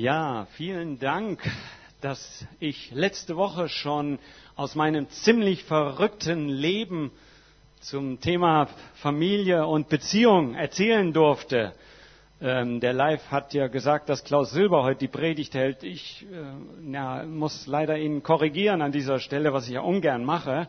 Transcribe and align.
Ja, 0.00 0.46
vielen 0.52 1.00
Dank, 1.00 1.42
dass 2.00 2.46
ich 2.60 2.92
letzte 2.92 3.36
Woche 3.36 3.68
schon 3.68 4.20
aus 4.54 4.76
meinem 4.76 5.08
ziemlich 5.10 5.64
verrückten 5.64 6.48
Leben 6.48 7.10
zum 7.80 8.20
Thema 8.20 8.68
Familie 8.94 9.66
und 9.66 9.88
Beziehung 9.88 10.54
erzählen 10.54 11.12
durfte. 11.12 11.72
Ähm, 12.40 12.78
der 12.78 12.92
Live 12.92 13.32
hat 13.32 13.54
ja 13.54 13.66
gesagt, 13.66 14.08
dass 14.08 14.22
Klaus 14.22 14.52
Silber 14.52 14.84
heute 14.84 15.00
die 15.00 15.08
Predigt 15.08 15.54
hält. 15.54 15.82
Ich 15.82 16.24
äh, 16.30 16.92
ja, 16.92 17.24
muss 17.24 17.66
leider 17.66 17.98
ihn 17.98 18.22
korrigieren 18.22 18.82
an 18.82 18.92
dieser 18.92 19.18
Stelle, 19.18 19.52
was 19.52 19.66
ich 19.66 19.74
ja 19.74 19.80
ungern 19.80 20.24
mache. 20.24 20.68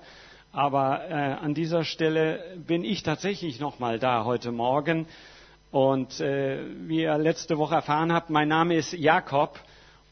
Aber 0.51 1.07
äh, 1.07 1.13
an 1.13 1.53
dieser 1.53 1.83
Stelle 1.83 2.57
bin 2.65 2.83
ich 2.83 3.03
tatsächlich 3.03 3.59
nochmal 3.59 3.99
da 3.99 4.23
heute 4.25 4.51
Morgen 4.51 5.05
und 5.71 6.19
äh, 6.19 6.59
wie 6.87 7.01
ihr 7.03 7.17
letzte 7.17 7.57
Woche 7.57 7.75
erfahren 7.75 8.11
habt, 8.11 8.29
mein 8.29 8.47
Name 8.47 8.75
ist 8.75 8.93
Jakob. 8.93 9.59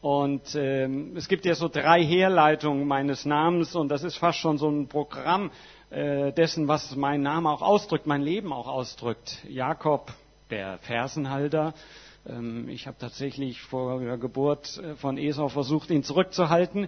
Und 0.00 0.54
ähm, 0.54 1.16
es 1.16 1.26
gibt 1.26 1.44
ja 1.44 1.54
so 1.56 1.68
drei 1.68 2.04
Herleitungen 2.04 2.86
meines 2.86 3.24
Namens 3.24 3.74
und 3.74 3.88
das 3.88 4.04
ist 4.04 4.16
fast 4.16 4.38
schon 4.38 4.56
so 4.56 4.68
ein 4.68 4.86
Programm 4.86 5.50
äh, 5.90 6.32
dessen, 6.32 6.68
was 6.68 6.94
mein 6.94 7.22
Name 7.22 7.50
auch 7.50 7.62
ausdrückt, 7.62 8.06
mein 8.06 8.22
Leben 8.22 8.52
auch 8.52 8.68
ausdrückt. 8.68 9.38
Jakob, 9.48 10.12
der 10.50 10.78
Fersenhalter. 10.78 11.74
Ähm, 12.28 12.68
ich 12.68 12.86
habe 12.86 12.96
tatsächlich 12.98 13.60
vor 13.60 13.98
der 13.98 14.18
Geburt 14.18 14.78
äh, 14.78 14.94
von 14.94 15.18
Esau 15.18 15.48
versucht, 15.48 15.90
ihn 15.90 16.04
zurückzuhalten. 16.04 16.86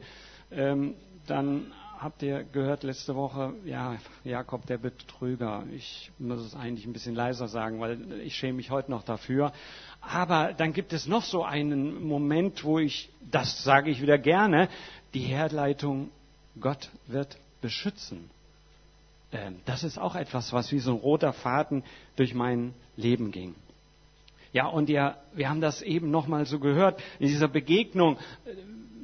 Ähm, 0.53 0.95
dann 1.27 1.73
habt 2.01 2.23
ihr 2.23 2.45
gehört 2.45 2.83
letzte 2.83 3.15
Woche, 3.15 3.53
ja, 3.65 3.97
Jakob 4.25 4.65
der 4.67 4.79
Betrüger. 4.79 5.65
Ich 5.75 6.11
muss 6.19 6.41
es 6.41 6.55
eigentlich 6.55 6.87
ein 6.87 6.95
bisschen 6.95 7.15
leiser 7.15 7.47
sagen, 7.47 7.79
weil 7.81 8.21
ich 8.23 8.37
schäme 8.37 8.55
mich 8.55 8.71
heute 8.71 8.91
noch 8.91 9.03
dafür. 9.03 9.53
Aber 10.01 10.55
dann 10.55 10.73
gibt 10.73 10.95
es 10.95 11.07
noch 11.07 11.23
so 11.23 11.45
einen 11.45 12.03
Moment, 12.03 12.65
wo 12.65 12.79
ich, 12.79 13.11
das 13.31 13.63
sage 13.63 13.91
ich 13.91 14.01
wieder 14.01 14.17
gerne, 14.17 14.69
die 15.13 15.21
Herleitung, 15.21 16.11
Gott 16.59 16.91
wird 17.07 17.37
beschützen. 17.61 18.31
Ähm, 19.31 19.57
das 19.67 19.85
ist 19.85 19.99
auch 19.99 20.15
etwas, 20.17 20.53
was 20.55 20.73
wie 20.73 20.79
so 20.79 20.93
ein 20.93 20.99
roter 20.99 21.35
Faden 21.35 21.85
durch 22.17 22.35
mein 22.35 22.73
Leben 22.97 23.31
ging. 23.31 23.55
Ja, 24.53 24.67
und 24.67 24.89
ja, 24.89 25.17
wir 25.35 25.49
haben 25.49 25.61
das 25.61 25.83
eben 25.83 26.11
nochmal 26.11 26.47
so 26.47 26.59
gehört, 26.59 27.01
in 27.19 27.29
dieser 27.29 27.47
Begegnung 27.47 28.17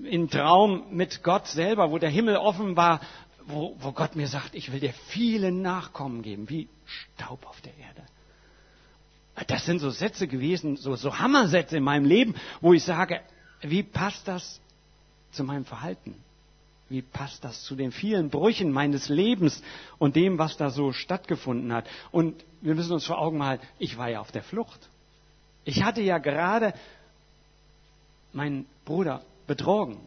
im 0.07 0.31
Traum 0.31 0.85
mit 0.91 1.23
Gott 1.23 1.47
selber, 1.47 1.91
wo 1.91 1.99
der 1.99 2.11
Himmel 2.11 2.37
offen 2.37 2.77
war, 2.77 3.01
wo, 3.47 3.77
wo 3.79 3.93
Gott 3.93 4.17
mir 4.17 4.27
sagt, 4.27 4.55
ich 4.55 4.73
will 4.73 4.81
dir 4.81 4.93
viele 5.09 5.53
Nachkommen 5.53 6.23
geben, 6.23 6.49
wie 6.49 6.69
Staub 6.85 7.47
auf 7.47 7.61
der 7.61 7.77
Erde. 7.77 8.03
Das 9.47 9.67
sind 9.67 9.81
so 9.81 9.91
Sätze 9.91 10.27
gewesen, 10.27 10.77
so, 10.77 10.97
so 10.97 11.19
Hammersätze 11.19 11.77
in 11.77 11.85
meinem 11.85 12.07
Leben, 12.07 12.35
wo 12.61 12.73
ich 12.73 12.83
sage, 12.85 13.21
wie 13.61 13.83
passt 13.83 14.27
das 14.27 14.61
zu 15.31 15.45
meinem 15.45 15.65
Verhalten? 15.65 16.15
Wie 16.89 17.03
passt 17.03 17.45
das 17.45 17.63
zu 17.63 17.75
den 17.75 17.93
vielen 17.93 18.31
Brüchen 18.31 18.71
meines 18.71 19.09
Lebens 19.09 19.63
und 19.99 20.17
dem, 20.17 20.39
was 20.39 20.57
da 20.57 20.71
so 20.71 20.93
stattgefunden 20.93 21.73
hat? 21.73 21.87
Und 22.13 22.45
wir 22.61 22.75
müssen 22.75 22.93
uns 22.93 23.05
vor 23.05 23.19
Augen 23.19 23.45
halten, 23.45 23.67
ich 23.79 23.99
war 23.99 24.09
ja 24.09 24.21
auf 24.21 24.33
der 24.33 24.43
Flucht. 24.43 24.89
Ich 25.65 25.83
hatte 25.83 26.01
ja 26.01 26.19
gerade 26.19 26.75
meinen 28.33 28.67
Bruder 28.85 29.23
betrogen 29.47 29.99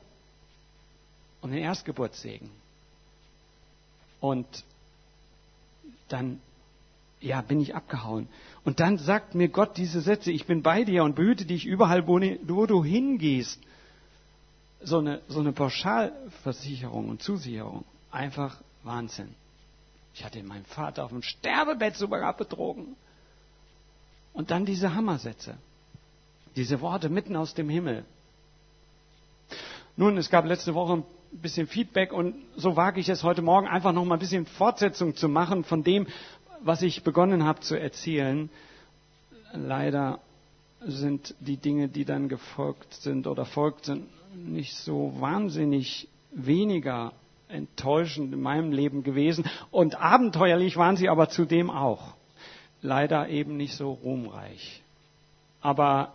und 1.41 1.51
den 1.51 1.59
Erstgeburtssegen. 1.59 2.49
Und 4.19 4.47
dann, 6.09 6.41
ja, 7.21 7.41
bin 7.41 7.61
ich 7.61 7.75
abgehauen. 7.75 8.27
Und 8.63 8.79
dann 8.79 8.97
sagt 8.97 9.35
mir 9.35 9.49
Gott 9.49 9.77
diese 9.77 10.01
Sätze, 10.01 10.31
ich 10.31 10.45
bin 10.45 10.61
bei 10.61 10.83
dir 10.83 11.03
und 11.03 11.15
behüte 11.15 11.45
dich 11.45 11.65
überall, 11.65 12.07
wo, 12.07 12.19
wo 12.19 12.65
du 12.65 12.83
hingehst. 12.83 13.59
So 14.81 14.99
eine, 14.99 15.21
so 15.27 15.39
eine 15.39 15.51
Pauschalversicherung 15.51 17.09
und 17.09 17.21
Zusicherung. 17.21 17.85
Einfach 18.11 18.61
Wahnsinn. 18.83 19.35
Ich 20.13 20.23
hatte 20.23 20.41
meinen 20.43 20.65
Vater 20.65 21.05
auf 21.05 21.11
dem 21.11 21.21
Sterbebett 21.21 21.95
sogar 21.95 22.35
betrogen. 22.35 22.95
Und 24.33 24.51
dann 24.51 24.65
diese 24.65 24.95
Hammersätze. 24.95 25.57
Diese 26.55 26.81
Worte 26.81 27.09
mitten 27.09 27.35
aus 27.35 27.53
dem 27.53 27.69
Himmel. 27.69 28.05
Nun, 29.99 30.15
es 30.15 30.29
gab 30.29 30.45
letzte 30.45 30.75
Woche 30.75 30.93
ein 30.93 31.03
bisschen 31.41 31.67
Feedback 31.67 32.13
und 32.13 32.33
so 32.55 32.77
wage 32.77 33.01
ich 33.01 33.09
es 33.09 33.21
heute 33.25 33.41
Morgen 33.41 33.67
einfach 33.67 33.91
noch 33.91 34.05
mal 34.05 34.15
ein 34.15 34.19
bisschen 34.21 34.45
Fortsetzung 34.45 35.13
zu 35.13 35.27
machen 35.27 35.65
von 35.65 35.83
dem, 35.83 36.07
was 36.61 36.83
ich 36.83 37.03
begonnen 37.03 37.43
habe 37.43 37.59
zu 37.59 37.77
erzählen. 37.77 38.49
Leider 39.51 40.19
sind 40.79 41.35
die 41.41 41.57
Dinge, 41.57 41.89
die 41.89 42.05
dann 42.05 42.29
gefolgt 42.29 42.93
sind 42.93 43.27
oder 43.27 43.43
folgt 43.43 43.83
sind, 43.83 44.05
nicht 44.33 44.73
so 44.73 45.15
wahnsinnig 45.19 46.07
weniger 46.31 47.11
enttäuschend 47.49 48.33
in 48.33 48.39
meinem 48.39 48.71
Leben 48.71 49.03
gewesen. 49.03 49.43
Und 49.69 49.99
abenteuerlich 49.99 50.77
waren 50.77 50.95
sie 50.95 51.09
aber 51.09 51.27
zudem 51.27 51.69
auch. 51.69 52.13
Leider 52.81 53.27
eben 53.27 53.57
nicht 53.57 53.75
so 53.75 53.91
ruhmreich. 53.91 54.81
Aber 55.59 56.13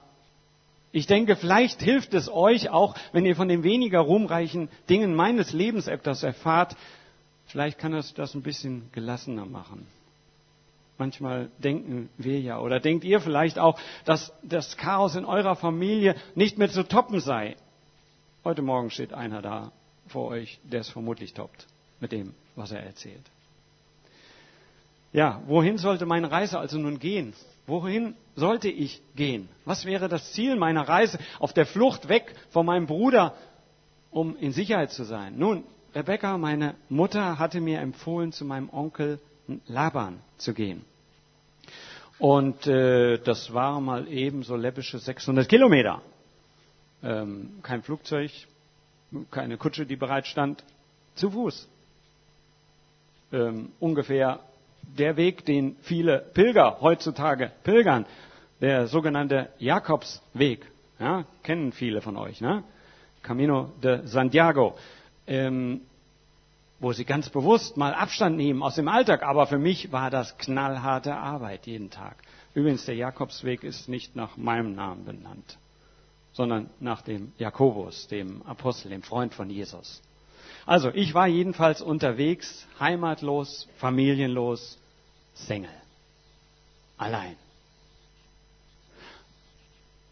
ich 0.94 1.08
denke, 1.08 1.34
vielleicht 1.34 1.82
hilft 1.82 2.14
es 2.14 2.28
euch 2.28 2.70
auch, 2.70 2.94
wenn 3.10 3.26
ihr 3.26 3.34
von 3.34 3.48
den 3.48 3.64
weniger 3.64 3.98
ruhmreichen 3.98 4.68
Dingen 4.88 5.12
meines 5.16 5.52
Lebens 5.52 5.88
etwas 5.88 6.22
erfahrt. 6.22 6.76
Vielleicht 7.46 7.80
kann 7.80 7.92
es 7.94 8.14
das 8.14 8.32
ein 8.34 8.42
bisschen 8.42 8.88
gelassener 8.92 9.44
machen. 9.44 9.88
Manchmal 10.96 11.50
denken 11.58 12.10
wir 12.16 12.38
ja, 12.38 12.60
oder 12.60 12.78
denkt 12.78 13.02
ihr 13.02 13.20
vielleicht 13.20 13.58
auch, 13.58 13.76
dass 14.04 14.32
das 14.44 14.76
Chaos 14.76 15.16
in 15.16 15.24
eurer 15.24 15.56
Familie 15.56 16.14
nicht 16.36 16.58
mehr 16.58 16.70
zu 16.70 16.86
toppen 16.86 17.18
sei. 17.18 17.56
Heute 18.44 18.62
Morgen 18.62 18.90
steht 18.90 19.12
einer 19.12 19.42
da 19.42 19.72
vor 20.06 20.28
euch, 20.28 20.60
der 20.62 20.82
es 20.82 20.88
vermutlich 20.90 21.34
toppt 21.34 21.66
mit 21.98 22.12
dem, 22.12 22.34
was 22.54 22.70
er 22.70 22.84
erzählt. 22.84 23.24
Ja, 25.12 25.42
wohin 25.46 25.76
sollte 25.76 26.06
meine 26.06 26.30
Reise 26.30 26.56
also 26.56 26.78
nun 26.78 27.00
gehen? 27.00 27.34
Wohin 27.66 28.14
sollte 28.36 28.68
ich 28.68 29.02
gehen? 29.16 29.48
Was 29.64 29.84
wäre 29.84 30.08
das 30.08 30.32
Ziel 30.32 30.56
meiner 30.56 30.88
Reise 30.88 31.18
auf 31.38 31.52
der 31.52 31.66
Flucht 31.66 32.08
weg 32.08 32.34
von 32.50 32.66
meinem 32.66 32.86
Bruder, 32.86 33.34
um 34.10 34.36
in 34.36 34.52
Sicherheit 34.52 34.92
zu 34.92 35.04
sein? 35.04 35.38
Nun, 35.38 35.64
Rebecca, 35.94 36.36
meine 36.38 36.74
Mutter, 36.88 37.38
hatte 37.38 37.60
mir 37.60 37.80
empfohlen, 37.80 38.32
zu 38.32 38.44
meinem 38.44 38.68
Onkel 38.70 39.20
Laban 39.66 40.20
zu 40.38 40.54
gehen. 40.54 40.84
Und 42.18 42.66
äh, 42.66 43.18
das 43.18 43.52
war 43.52 43.80
mal 43.80 44.08
eben 44.08 44.42
so 44.42 44.56
läppische 44.56 44.98
600 44.98 45.48
Kilometer. 45.48 46.00
Ähm, 47.02 47.58
kein 47.62 47.82
Flugzeug, 47.82 48.30
keine 49.30 49.56
Kutsche, 49.58 49.84
die 49.84 49.96
bereit 49.96 50.26
stand, 50.26 50.64
zu 51.14 51.30
Fuß. 51.30 51.68
Ähm, 53.32 53.72
ungefähr 53.80 54.40
der 54.98 55.16
Weg, 55.16 55.44
den 55.44 55.76
viele 55.82 56.18
Pilger 56.34 56.78
heutzutage 56.80 57.52
pilgern, 57.62 58.06
der 58.60 58.86
sogenannte 58.86 59.50
Jakobsweg, 59.58 60.66
ja, 60.98 61.24
kennen 61.42 61.72
viele 61.72 62.00
von 62.00 62.16
euch, 62.16 62.40
ne? 62.40 62.64
Camino 63.22 63.72
de 63.82 64.06
Santiago, 64.06 64.76
ähm, 65.26 65.80
wo 66.78 66.92
sie 66.92 67.04
ganz 67.04 67.30
bewusst 67.30 67.76
mal 67.76 67.94
Abstand 67.94 68.36
nehmen 68.36 68.62
aus 68.62 68.74
dem 68.74 68.88
Alltag. 68.88 69.22
Aber 69.22 69.46
für 69.46 69.58
mich 69.58 69.90
war 69.92 70.10
das 70.10 70.36
knallharte 70.36 71.16
Arbeit 71.16 71.66
jeden 71.66 71.90
Tag. 71.90 72.16
Übrigens, 72.52 72.84
der 72.84 72.94
Jakobsweg 72.94 73.64
ist 73.64 73.88
nicht 73.88 74.14
nach 74.14 74.36
meinem 74.36 74.74
Namen 74.74 75.04
benannt, 75.04 75.58
sondern 76.32 76.70
nach 76.80 77.02
dem 77.02 77.32
Jakobus, 77.38 78.06
dem 78.08 78.42
Apostel, 78.42 78.90
dem 78.90 79.02
Freund 79.02 79.34
von 79.34 79.48
Jesus. 79.48 80.02
Also, 80.66 80.90
ich 80.90 81.12
war 81.14 81.26
jedenfalls 81.26 81.82
unterwegs, 81.82 82.66
heimatlos, 82.80 83.68
familienlos, 83.76 84.78
Single. 85.34 85.70
Allein. 86.96 87.36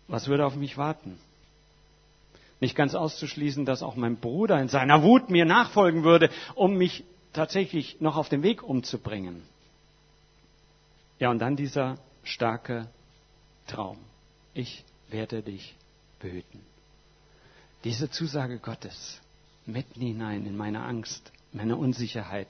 Was 0.09 0.29
würde 0.29 0.45
auf 0.45 0.57
mich 0.57 0.77
warten? 0.77 1.19
Nicht 2.61 2.77
ganz 2.77 2.95
auszuschließen, 2.95 3.65
dass 3.65 3.83
auch 3.83 3.97
mein 3.97 4.17
Bruder 4.17 4.61
in 4.61 4.69
seiner 4.69 5.03
Wut 5.03 5.31
mir 5.31 5.45
nachfolgen 5.45 6.05
würde, 6.05 6.31
um 6.55 6.77
mich 6.77 7.05
tatsächlich 7.33 8.01
noch 8.01 8.17
auf 8.17 8.29
den 8.29 8.43
Weg 8.43 8.63
umzubringen. 8.63 9.43
Ja, 11.19 11.31
und 11.31 11.39
dann 11.39 11.57
dieser 11.57 11.99
starke 12.25 12.89
Traum. 13.67 13.99
Ich 14.55 14.85
werde 15.09 15.43
dich 15.43 15.75
behüten. 16.21 16.61
Diese 17.85 18.11
Zusage 18.11 18.59
Gottes 18.59 19.21
mitten 19.67 20.01
hinein 20.01 20.47
in 20.47 20.57
meine 20.57 20.83
Angst, 20.83 21.33
meine 21.53 21.77
Unsicherheit 21.77 22.49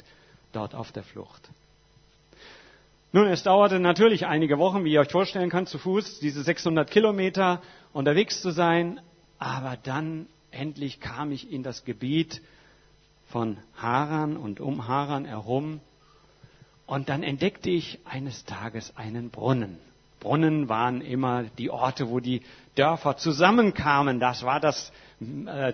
dort 0.53 0.75
auf 0.75 0.93
der 0.93 1.03
Flucht. 1.03 1.49
Nun, 3.15 3.27
es 3.27 3.43
dauerte 3.43 3.79
natürlich 3.79 4.25
einige 4.27 4.59
Wochen, 4.59 4.85
wie 4.85 4.93
ihr 4.93 5.01
euch 5.01 5.11
vorstellen 5.11 5.51
könnt, 5.51 5.69
zu 5.69 5.79
Fuß 5.79 6.21
diese 6.21 6.43
600 6.43 6.91
Kilometer 6.91 7.61
unterwegs 7.93 8.41
zu 8.41 8.51
sein. 8.51 9.01
Aber 9.39 9.77
dann 9.77 10.27
endlich 10.51 11.01
kam 11.01 11.31
ich 11.31 11.53
in 11.53 11.63
das 11.63 11.85
Gebiet 11.85 12.41
von 13.29 13.59
Haran 13.77 14.39
und 14.39 14.61
um 14.61 14.89
Haran 14.89 15.27
herum. 15.27 15.81
Und 16.87 17.11
dann 17.11 17.23
entdeckte 17.23 17.69
ich 17.69 17.99
eines 18.05 18.47
Tages 18.47 18.97
einen 18.97 19.31
Brunnen. 19.31 19.79
Brunnen 20.23 20.69
waren 20.69 21.01
immer 21.01 21.43
die 21.43 21.69
Orte, 21.69 22.09
wo 22.09 22.21
die 22.21 22.43
Dörfer 22.77 23.17
zusammenkamen. 23.17 24.21
Das 24.21 24.45
war 24.45 24.61
das, 24.61 24.93
äh, 25.21 25.73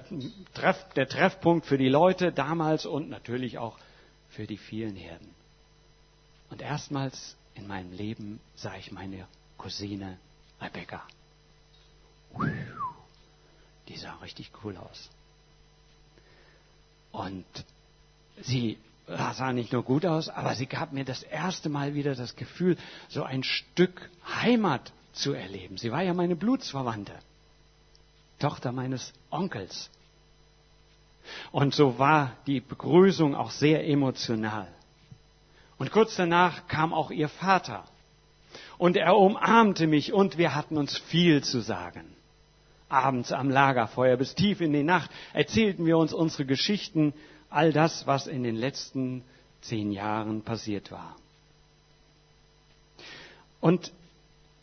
Treff, 0.54 0.88
der 0.94 1.06
Treffpunkt 1.06 1.66
für 1.66 1.76
die 1.76 1.90
Leute 1.90 2.32
damals 2.32 2.86
und 2.86 3.10
natürlich 3.10 3.58
auch 3.58 3.78
für 4.30 4.46
die 4.46 4.56
vielen 4.56 4.96
Herden. 4.96 5.28
Und 6.50 6.62
erstmals 6.62 7.36
in 7.54 7.66
meinem 7.66 7.92
Leben 7.92 8.40
sah 8.54 8.74
ich 8.76 8.90
meine 8.90 9.26
Cousine 9.58 10.18
Rebecca. 10.62 11.02
Die 13.88 13.96
sah 13.96 14.14
richtig 14.16 14.50
cool 14.64 14.78
aus. 14.78 15.10
Und 17.12 17.44
sie 18.40 18.78
sah 19.08 19.52
nicht 19.52 19.72
nur 19.72 19.82
gut 19.82 20.05
aus, 20.05 20.28
aber 20.28 20.55
sie 20.55 20.66
gab 20.66 20.93
mir 20.93 21.05
das 21.05 21.22
erste 21.22 21.69
Mal 21.69 21.94
wieder 21.94 22.14
das 22.14 22.37
Gefühl, 22.37 22.76
so 23.08 23.22
ein 23.22 23.43
Stück 23.43 24.10
Heimat 24.43 24.93
zu 25.12 25.32
erleben. 25.32 25.78
Sie 25.78 25.90
war 25.90 26.02
ja 26.02 26.14
meine 26.14 26.37
Blutsverwandte, 26.37 27.14
Tochter 28.38 28.72
meines 28.72 29.12
Onkels. 29.31 29.90
Und 31.52 31.75
so 31.75 31.99
war 31.99 32.37
die 32.46 32.60
Begrüßung 32.60 33.34
auch 33.34 33.50
sehr 33.50 33.87
emotional. 33.87 34.69
Und 35.78 35.90
kurz 35.90 36.16
danach 36.16 36.66
kam 36.69 36.93
auch 36.93 37.11
ihr 37.11 37.28
Vater. 37.28 37.84
Und 38.78 38.96
er 38.96 39.16
umarmte 39.16 39.87
mich 39.87 40.12
und 40.12 40.38
wir 40.38 40.54
hatten 40.54 40.76
uns 40.76 40.96
viel 40.96 41.43
zu 41.43 41.61
sagen. 41.61 42.04
Abends 42.88 43.32
am 43.32 43.50
Lagerfeuer 43.50 44.16
bis 44.16 44.34
tief 44.34 44.61
in 44.61 44.72
die 44.72 44.82
Nacht 44.82 45.11
erzählten 45.34 45.84
wir 45.84 45.99
uns 45.99 46.12
unsere 46.14 46.46
Geschichten, 46.46 47.12
all 47.50 47.72
das, 47.72 48.06
was 48.06 48.26
in 48.26 48.42
den 48.42 48.56
letzten 48.56 49.24
zehn 49.60 49.90
Jahren 49.92 50.42
passiert 50.42 50.90
war. 50.90 51.16
Und 53.60 53.92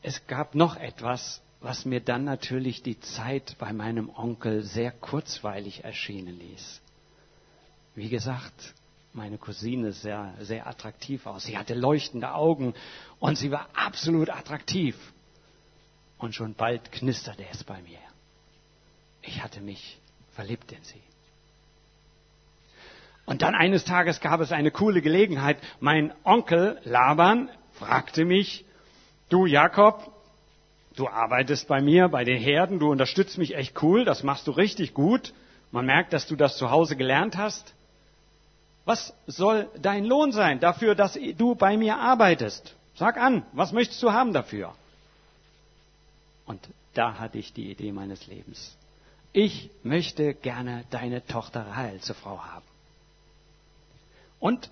es 0.01 0.25
gab 0.27 0.55
noch 0.55 0.77
etwas, 0.77 1.41
was 1.61 1.85
mir 1.85 1.99
dann 1.99 2.23
natürlich 2.25 2.83
die 2.83 2.99
Zeit 2.99 3.55
bei 3.57 3.73
meinem 3.73 4.09
Onkel 4.09 4.63
sehr 4.63 4.91
kurzweilig 4.91 5.83
erschienen 5.83 6.37
ließ. 6.37 6.81
Wie 7.95 8.09
gesagt, 8.09 8.73
meine 9.13 9.37
Cousine 9.37 9.91
sah 9.93 10.33
sehr 10.41 10.67
attraktiv 10.67 11.25
aus. 11.25 11.45
Sie 11.45 11.57
hatte 11.57 11.73
leuchtende 11.73 12.33
Augen 12.33 12.75
und 13.19 13.37
sie 13.37 13.49
war 13.49 13.69
absolut 13.73 14.29
attraktiv. 14.29 14.95
Und 16.17 16.35
schon 16.35 16.53
bald 16.53 16.91
knisterte 16.91 17.45
es 17.49 17.63
bei 17.63 17.81
mir. 17.81 17.99
Ich 19.21 19.41
hatte 19.41 19.61
mich 19.61 19.97
verliebt 20.33 20.71
in 20.71 20.83
sie. 20.83 21.01
Und 23.25 23.41
dann 23.41 23.55
eines 23.55 23.85
Tages 23.85 24.21
gab 24.21 24.39
es 24.39 24.51
eine 24.51 24.71
coole 24.71 25.01
Gelegenheit. 25.01 25.57
Mein 25.79 26.13
Onkel 26.23 26.79
Laban 26.83 27.49
fragte 27.73 28.23
mich, 28.23 28.65
du 29.29 29.45
Jakob, 29.45 30.11
du 30.95 31.07
arbeitest 31.07 31.67
bei 31.67 31.81
mir, 31.81 32.07
bei 32.07 32.23
den 32.23 32.39
Herden, 32.39 32.79
du 32.79 32.91
unterstützt 32.91 33.37
mich 33.37 33.55
echt 33.55 33.81
cool, 33.81 34.05
das 34.05 34.23
machst 34.23 34.47
du 34.47 34.51
richtig 34.51 34.93
gut. 34.93 35.33
Man 35.71 35.87
merkt, 35.87 36.13
dass 36.13 36.27
du 36.27 36.35
das 36.35 36.57
zu 36.57 36.69
Hause 36.69 36.95
gelernt 36.95 37.35
hast. 37.35 37.73
Was 38.85 39.13
soll 39.25 39.67
dein 39.81 40.05
Lohn 40.05 40.31
sein 40.31 40.59
dafür, 40.59 40.93
dass 40.93 41.19
du 41.37 41.55
bei 41.55 41.75
mir 41.75 41.97
arbeitest? 41.97 42.75
Sag 42.95 43.17
an, 43.17 43.43
was 43.51 43.71
möchtest 43.71 44.01
du 44.03 44.13
haben 44.13 44.31
dafür? 44.31 44.75
Und 46.45 46.61
da 46.93 47.17
hatte 47.17 47.39
ich 47.39 47.51
die 47.51 47.71
Idee 47.71 47.91
meines 47.91 48.27
Lebens. 48.27 48.77
Ich 49.33 49.71
möchte 49.83 50.35
gerne 50.35 50.85
deine 50.91 51.25
Tochter 51.25 51.65
Rahel 51.67 51.99
zur 51.99 52.15
Frau 52.15 52.39
haben. 52.39 52.63
Und 54.45 54.69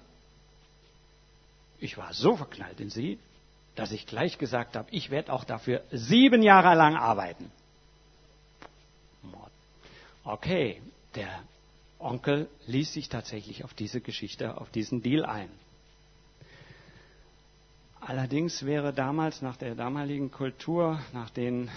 ich 1.79 1.97
war 1.97 2.13
so 2.13 2.37
verknallt 2.37 2.79
in 2.79 2.91
sie, 2.91 3.17
dass 3.73 3.91
ich 3.91 4.05
gleich 4.05 4.37
gesagt 4.37 4.75
habe, 4.75 4.87
ich 4.91 5.09
werde 5.09 5.33
auch 5.33 5.45
dafür 5.45 5.81
sieben 5.91 6.43
Jahre 6.43 6.75
lang 6.75 6.95
arbeiten. 6.95 7.51
Okay, 10.23 10.79
der 11.15 11.27
Onkel 11.97 12.47
ließ 12.67 12.93
sich 12.93 13.09
tatsächlich 13.09 13.63
auf 13.63 13.73
diese 13.73 13.99
Geschichte, 13.99 14.61
auf 14.61 14.69
diesen 14.69 15.01
Deal 15.01 15.25
ein. 15.25 15.49
Allerdings 17.99 18.63
wäre 18.67 18.93
damals 18.93 19.41
nach 19.41 19.57
der 19.57 19.73
damaligen 19.73 20.29
Kultur, 20.29 20.99
nach 21.13 21.31
den 21.31 21.71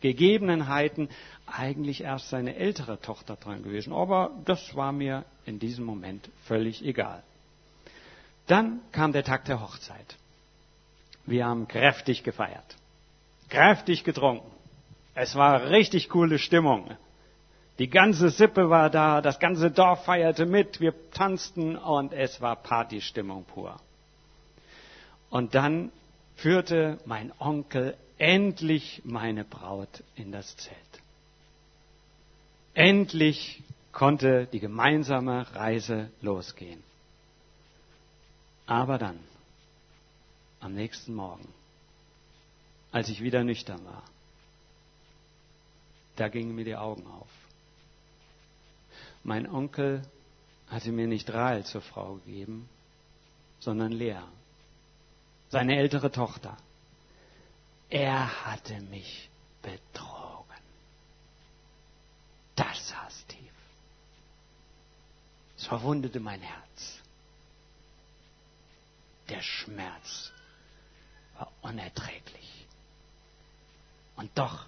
Gegebenheiten 0.00 1.08
eigentlich 1.46 2.00
erst 2.02 2.30
seine 2.30 2.56
ältere 2.56 3.00
Tochter 3.00 3.36
dran 3.36 3.62
gewesen. 3.62 3.92
Aber 3.92 4.32
das 4.44 4.74
war 4.74 4.90
mir 4.90 5.24
in 5.46 5.60
diesem 5.60 5.84
Moment 5.84 6.28
völlig 6.44 6.84
egal. 6.84 7.22
Dann 8.48 8.80
kam 8.92 9.12
der 9.12 9.24
Tag 9.24 9.44
der 9.44 9.60
Hochzeit. 9.60 10.16
Wir 11.26 11.46
haben 11.46 11.68
kräftig 11.68 12.24
gefeiert, 12.24 12.76
kräftig 13.50 14.02
getrunken. 14.02 14.50
Es 15.14 15.34
war 15.34 15.70
richtig 15.70 16.08
coole 16.08 16.38
Stimmung. 16.38 16.90
Die 17.78 17.90
ganze 17.90 18.30
Sippe 18.30 18.70
war 18.70 18.90
da, 18.90 19.20
das 19.20 19.38
ganze 19.38 19.70
Dorf 19.70 20.04
feierte 20.04 20.46
mit, 20.46 20.80
wir 20.80 20.94
tanzten 21.12 21.76
und 21.76 22.12
es 22.12 22.40
war 22.40 22.56
Partystimmung 22.56 23.44
pur. 23.44 23.78
Und 25.30 25.54
dann 25.54 25.92
führte 26.34 26.98
mein 27.04 27.32
Onkel 27.38 27.96
endlich 28.16 29.02
meine 29.04 29.44
Braut 29.44 30.02
in 30.16 30.32
das 30.32 30.56
Zelt. 30.56 30.76
Endlich 32.74 33.62
konnte 33.92 34.46
die 34.46 34.60
gemeinsame 34.60 35.46
Reise 35.54 36.10
losgehen. 36.22 36.82
Aber 38.68 38.98
dann, 38.98 39.18
am 40.60 40.74
nächsten 40.74 41.14
Morgen, 41.14 41.48
als 42.92 43.08
ich 43.08 43.22
wieder 43.22 43.42
nüchtern 43.42 43.82
war, 43.86 44.02
da 46.16 46.28
gingen 46.28 46.54
mir 46.54 46.66
die 46.66 46.76
Augen 46.76 47.06
auf. 47.06 47.30
Mein 49.24 49.48
Onkel 49.48 50.02
hatte 50.68 50.92
mir 50.92 51.06
nicht 51.06 51.32
Rahel 51.32 51.64
zur 51.64 51.80
Frau 51.80 52.16
gegeben, 52.16 52.68
sondern 53.58 53.90
Lea, 53.90 54.20
seine 55.48 55.78
ältere 55.78 56.12
Tochter. 56.12 56.54
Er 57.88 58.44
hatte 58.44 58.82
mich 58.82 59.30
betrogen. 59.62 60.44
Das 62.54 62.90
saß 62.90 63.26
tief. 63.28 63.52
Es 65.56 65.66
verwundete 65.66 66.20
mein 66.20 66.42
Herz. 66.42 66.97
Der 69.28 69.42
Schmerz 69.42 70.32
war 71.36 71.52
unerträglich. 71.62 72.66
Und 74.16 74.30
doch, 74.36 74.66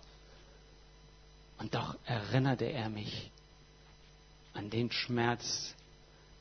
und 1.59 1.75
doch 1.75 1.97
erinnerte 2.05 2.67
er 2.67 2.89
mich 2.89 3.31
an 4.55 4.71
den 4.71 4.91
Schmerz, 4.91 5.75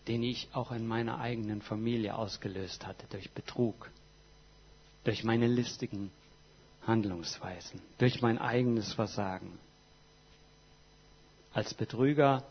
den 0.07 0.23
ich 0.23 0.47
auch 0.53 0.71
in 0.71 0.87
meiner 0.87 1.19
eigenen 1.19 1.61
Familie 1.61 2.15
ausgelöst 2.15 2.85
hatte 2.85 3.05
durch 3.09 3.31
Betrug, 3.31 3.89
durch 5.03 5.23
meine 5.23 5.47
listigen 5.47 6.11
Handlungsweisen, 6.85 7.81
durch 7.97 8.21
mein 8.21 8.37
eigenes 8.37 8.93
Versagen. 8.93 9.59
Als 11.53 11.73
Betrüger 11.73 12.43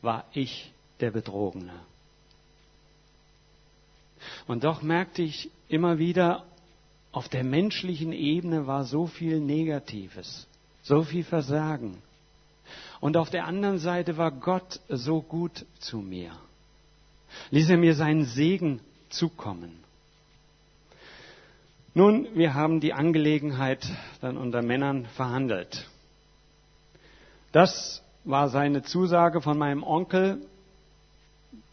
war 0.00 0.24
ich 0.32 0.72
der 1.00 1.10
Betrogene. 1.10 1.80
Und 4.46 4.64
doch 4.64 4.82
merkte 4.82 5.22
ich 5.22 5.50
immer 5.68 5.98
wieder, 5.98 6.44
auf 7.12 7.28
der 7.28 7.44
menschlichen 7.44 8.12
Ebene 8.12 8.66
war 8.66 8.84
so 8.84 9.06
viel 9.06 9.40
Negatives, 9.40 10.46
so 10.82 11.02
viel 11.02 11.24
Versagen. 11.24 11.98
Und 13.00 13.16
auf 13.16 13.30
der 13.30 13.46
anderen 13.46 13.78
Seite 13.78 14.16
war 14.16 14.30
Gott 14.30 14.80
so 14.88 15.20
gut 15.20 15.66
zu 15.78 15.98
mir. 15.98 16.32
Ließ 17.50 17.70
er 17.70 17.76
mir 17.76 17.94
seinen 17.94 18.24
Segen 18.24 18.80
zukommen. 19.10 19.82
Nun, 21.94 22.28
wir 22.34 22.54
haben 22.54 22.80
die 22.80 22.94
Angelegenheit 22.94 23.86
dann 24.22 24.38
unter 24.38 24.62
Männern 24.62 25.06
verhandelt. 25.16 25.86
Das 27.52 28.02
war 28.24 28.48
seine 28.48 28.82
Zusage 28.82 29.42
von 29.42 29.58
meinem 29.58 29.82
Onkel, 29.82 30.40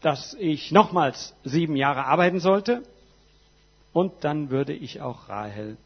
dass 0.02 0.34
ich 0.36 0.72
nochmals 0.72 1.36
sieben 1.44 1.76
Jahre 1.76 2.06
arbeiten 2.06 2.40
sollte 2.40 2.84
und 3.94 4.24
dann 4.24 4.50
würde 4.50 4.74
ich 4.74 5.02
auch 5.02 5.30
Rahel, 5.30 5.78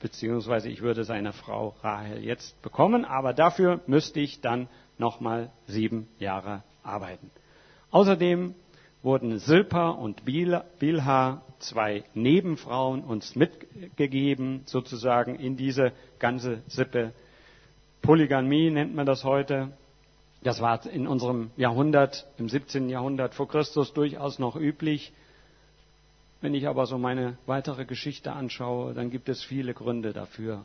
beziehungsweise 0.00 0.68
ich 0.68 0.82
würde 0.82 1.04
seine 1.04 1.32
Frau 1.32 1.74
Rahel 1.82 2.22
jetzt 2.22 2.60
bekommen, 2.62 3.04
aber 3.04 3.32
dafür 3.32 3.80
müsste 3.86 4.20
ich 4.20 4.40
dann 4.40 4.68
nochmal 4.98 5.50
sieben 5.66 6.08
Jahre 6.18 6.62
arbeiten. 6.82 7.30
Außerdem 7.90 8.54
wurden 9.02 9.38
Silpa 9.38 9.90
und 9.90 10.24
Bilha, 10.24 11.42
zwei 11.58 12.04
Nebenfrauen, 12.14 13.02
uns 13.04 13.36
mitgegeben, 13.36 14.62
sozusagen 14.66 15.36
in 15.36 15.56
diese 15.56 15.92
ganze 16.18 16.62
Sippe. 16.66 17.12
Polygamie 18.02 18.70
nennt 18.70 18.94
man 18.94 19.06
das 19.06 19.24
heute. 19.24 19.72
Das 20.42 20.60
war 20.60 20.86
in 20.86 21.06
unserem 21.08 21.50
Jahrhundert, 21.56 22.26
im 22.38 22.48
17. 22.48 22.88
Jahrhundert 22.88 23.34
vor 23.34 23.48
Christus 23.48 23.92
durchaus 23.92 24.38
noch 24.38 24.54
üblich. 24.56 25.12
Wenn 26.40 26.54
ich 26.54 26.68
aber 26.68 26.86
so 26.86 26.96
meine 26.98 27.36
weitere 27.46 27.84
Geschichte 27.84 28.32
anschaue, 28.32 28.94
dann 28.94 29.10
gibt 29.10 29.28
es 29.28 29.42
viele 29.42 29.74
Gründe 29.74 30.12
dafür, 30.12 30.64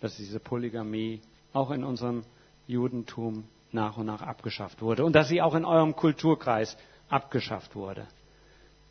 dass 0.00 0.16
diese 0.16 0.40
Polygamie 0.40 1.20
auch 1.52 1.70
in 1.70 1.84
unserem 1.84 2.24
Judentum 2.66 3.44
nach 3.72 3.98
und 3.98 4.06
nach 4.06 4.22
abgeschafft 4.22 4.80
wurde 4.80 5.04
und 5.04 5.12
dass 5.14 5.28
sie 5.28 5.42
auch 5.42 5.54
in 5.54 5.64
eurem 5.66 5.94
Kulturkreis 5.94 6.76
abgeschafft 7.10 7.74
wurde. 7.74 8.06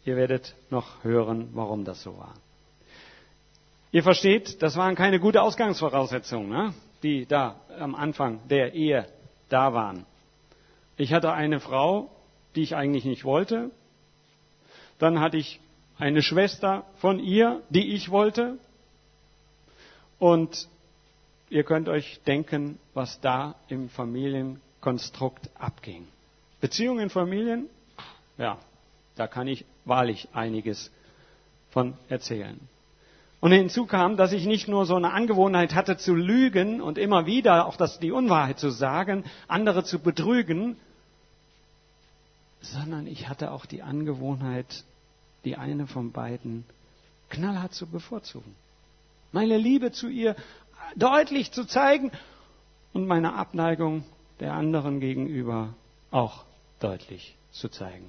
Ihr 0.05 0.15
werdet 0.15 0.55
noch 0.69 1.03
hören, 1.03 1.49
warum 1.53 1.85
das 1.85 2.01
so 2.03 2.17
war. 2.17 2.33
Ihr 3.91 4.03
versteht, 4.03 4.61
das 4.61 4.77
waren 4.77 4.95
keine 4.95 5.19
gute 5.19 5.41
Ausgangsvoraussetzungen, 5.41 6.49
ne? 6.49 6.73
die 7.03 7.25
da 7.25 7.59
am 7.79 7.93
Anfang 7.95 8.47
der 8.47 8.73
Ehe 8.73 9.07
da 9.49 9.73
waren. 9.73 10.05
Ich 11.01 11.13
hatte 11.13 11.33
eine 11.33 11.59
Frau, 11.59 12.11
die 12.53 12.61
ich 12.61 12.75
eigentlich 12.75 13.05
nicht 13.05 13.25
wollte. 13.25 13.71
Dann 14.99 15.19
hatte 15.19 15.35
ich 15.35 15.59
eine 15.97 16.21
Schwester 16.21 16.85
von 16.97 17.17
ihr, 17.17 17.63
die 17.71 17.95
ich 17.95 18.11
wollte. 18.11 18.59
Und 20.19 20.67
ihr 21.49 21.63
könnt 21.63 21.89
euch 21.89 22.21
denken, 22.27 22.77
was 22.93 23.19
da 23.19 23.55
im 23.67 23.89
Familienkonstrukt 23.89 25.49
abging. 25.57 26.07
Beziehungen 26.59 26.99
in 26.99 27.09
Familien, 27.09 27.67
ja, 28.37 28.59
da 29.15 29.25
kann 29.25 29.47
ich 29.47 29.65
wahrlich 29.85 30.27
einiges 30.33 30.91
von 31.71 31.95
erzählen. 32.09 32.59
Und 33.39 33.53
hinzu 33.53 33.87
kam, 33.87 34.17
dass 34.17 34.33
ich 34.33 34.45
nicht 34.45 34.67
nur 34.67 34.85
so 34.85 34.97
eine 34.97 35.13
Angewohnheit 35.13 35.73
hatte 35.73 35.97
zu 35.97 36.13
lügen 36.13 36.79
und 36.79 36.99
immer 36.99 37.25
wieder 37.25 37.65
auch 37.65 37.75
das, 37.75 37.97
die 37.97 38.11
Unwahrheit 38.11 38.59
zu 38.59 38.69
sagen, 38.69 39.23
andere 39.47 39.83
zu 39.83 39.97
betrügen, 39.97 40.77
sondern 42.61 43.07
ich 43.07 43.27
hatte 43.27 43.51
auch 43.51 43.65
die 43.65 43.81
Angewohnheit, 43.81 44.83
die 45.43 45.57
eine 45.57 45.87
von 45.87 46.11
beiden 46.11 46.65
knallhart 47.29 47.73
zu 47.73 47.87
bevorzugen. 47.87 48.55
Meine 49.31 49.57
Liebe 49.57 49.91
zu 49.91 50.07
ihr 50.07 50.35
deutlich 50.95 51.51
zu 51.51 51.65
zeigen 51.65 52.11
und 52.93 53.07
meine 53.07 53.33
Abneigung 53.33 54.03
der 54.39 54.53
anderen 54.53 54.99
gegenüber 54.99 55.73
auch 56.11 56.43
deutlich 56.79 57.35
zu 57.51 57.69
zeigen. 57.69 58.07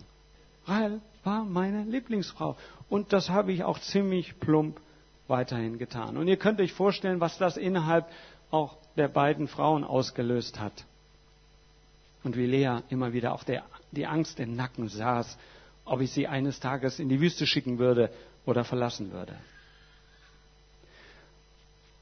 Rahel 0.66 1.00
war 1.24 1.44
meine 1.44 1.84
Lieblingsfrau 1.84 2.56
und 2.88 3.12
das 3.12 3.30
habe 3.30 3.52
ich 3.52 3.64
auch 3.64 3.78
ziemlich 3.78 4.38
plump 4.40 4.80
weiterhin 5.28 5.78
getan. 5.78 6.16
Und 6.16 6.28
ihr 6.28 6.36
könnt 6.36 6.60
euch 6.60 6.72
vorstellen, 6.72 7.20
was 7.20 7.38
das 7.38 7.56
innerhalb 7.56 8.08
auch 8.50 8.76
der 8.96 9.08
beiden 9.08 9.48
Frauen 9.48 9.84
ausgelöst 9.84 10.60
hat. 10.60 10.84
Und 12.24 12.36
wie 12.36 12.46
Lea 12.46 12.80
immer 12.88 13.12
wieder 13.12 13.32
auch 13.32 13.44
der, 13.44 13.64
die 13.92 14.06
Angst 14.06 14.40
im 14.40 14.56
Nacken 14.56 14.88
saß, 14.88 15.38
ob 15.84 16.00
ich 16.00 16.10
sie 16.12 16.26
eines 16.26 16.60
Tages 16.60 16.98
in 16.98 17.08
die 17.08 17.20
Wüste 17.20 17.46
schicken 17.46 17.78
würde 17.78 18.10
oder 18.44 18.64
verlassen 18.64 19.12
würde. 19.12 19.36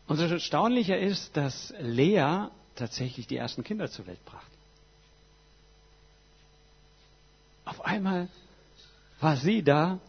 Und 0.07 0.19
das 0.19 0.31
Erstaunliche 0.31 0.97
ist, 0.97 1.37
dass 1.37 1.73
Lea 1.79 2.49
tatsächlich 2.75 3.27
die 3.27 3.37
ersten 3.37 3.63
Kinder 3.63 3.89
zur 3.91 4.07
Welt 4.07 4.25
brachte. 4.25 4.47
Auf 7.65 7.85
einmal 7.85 8.29
war 9.21 9.37
sie 9.37 9.63
da, 9.63 10.01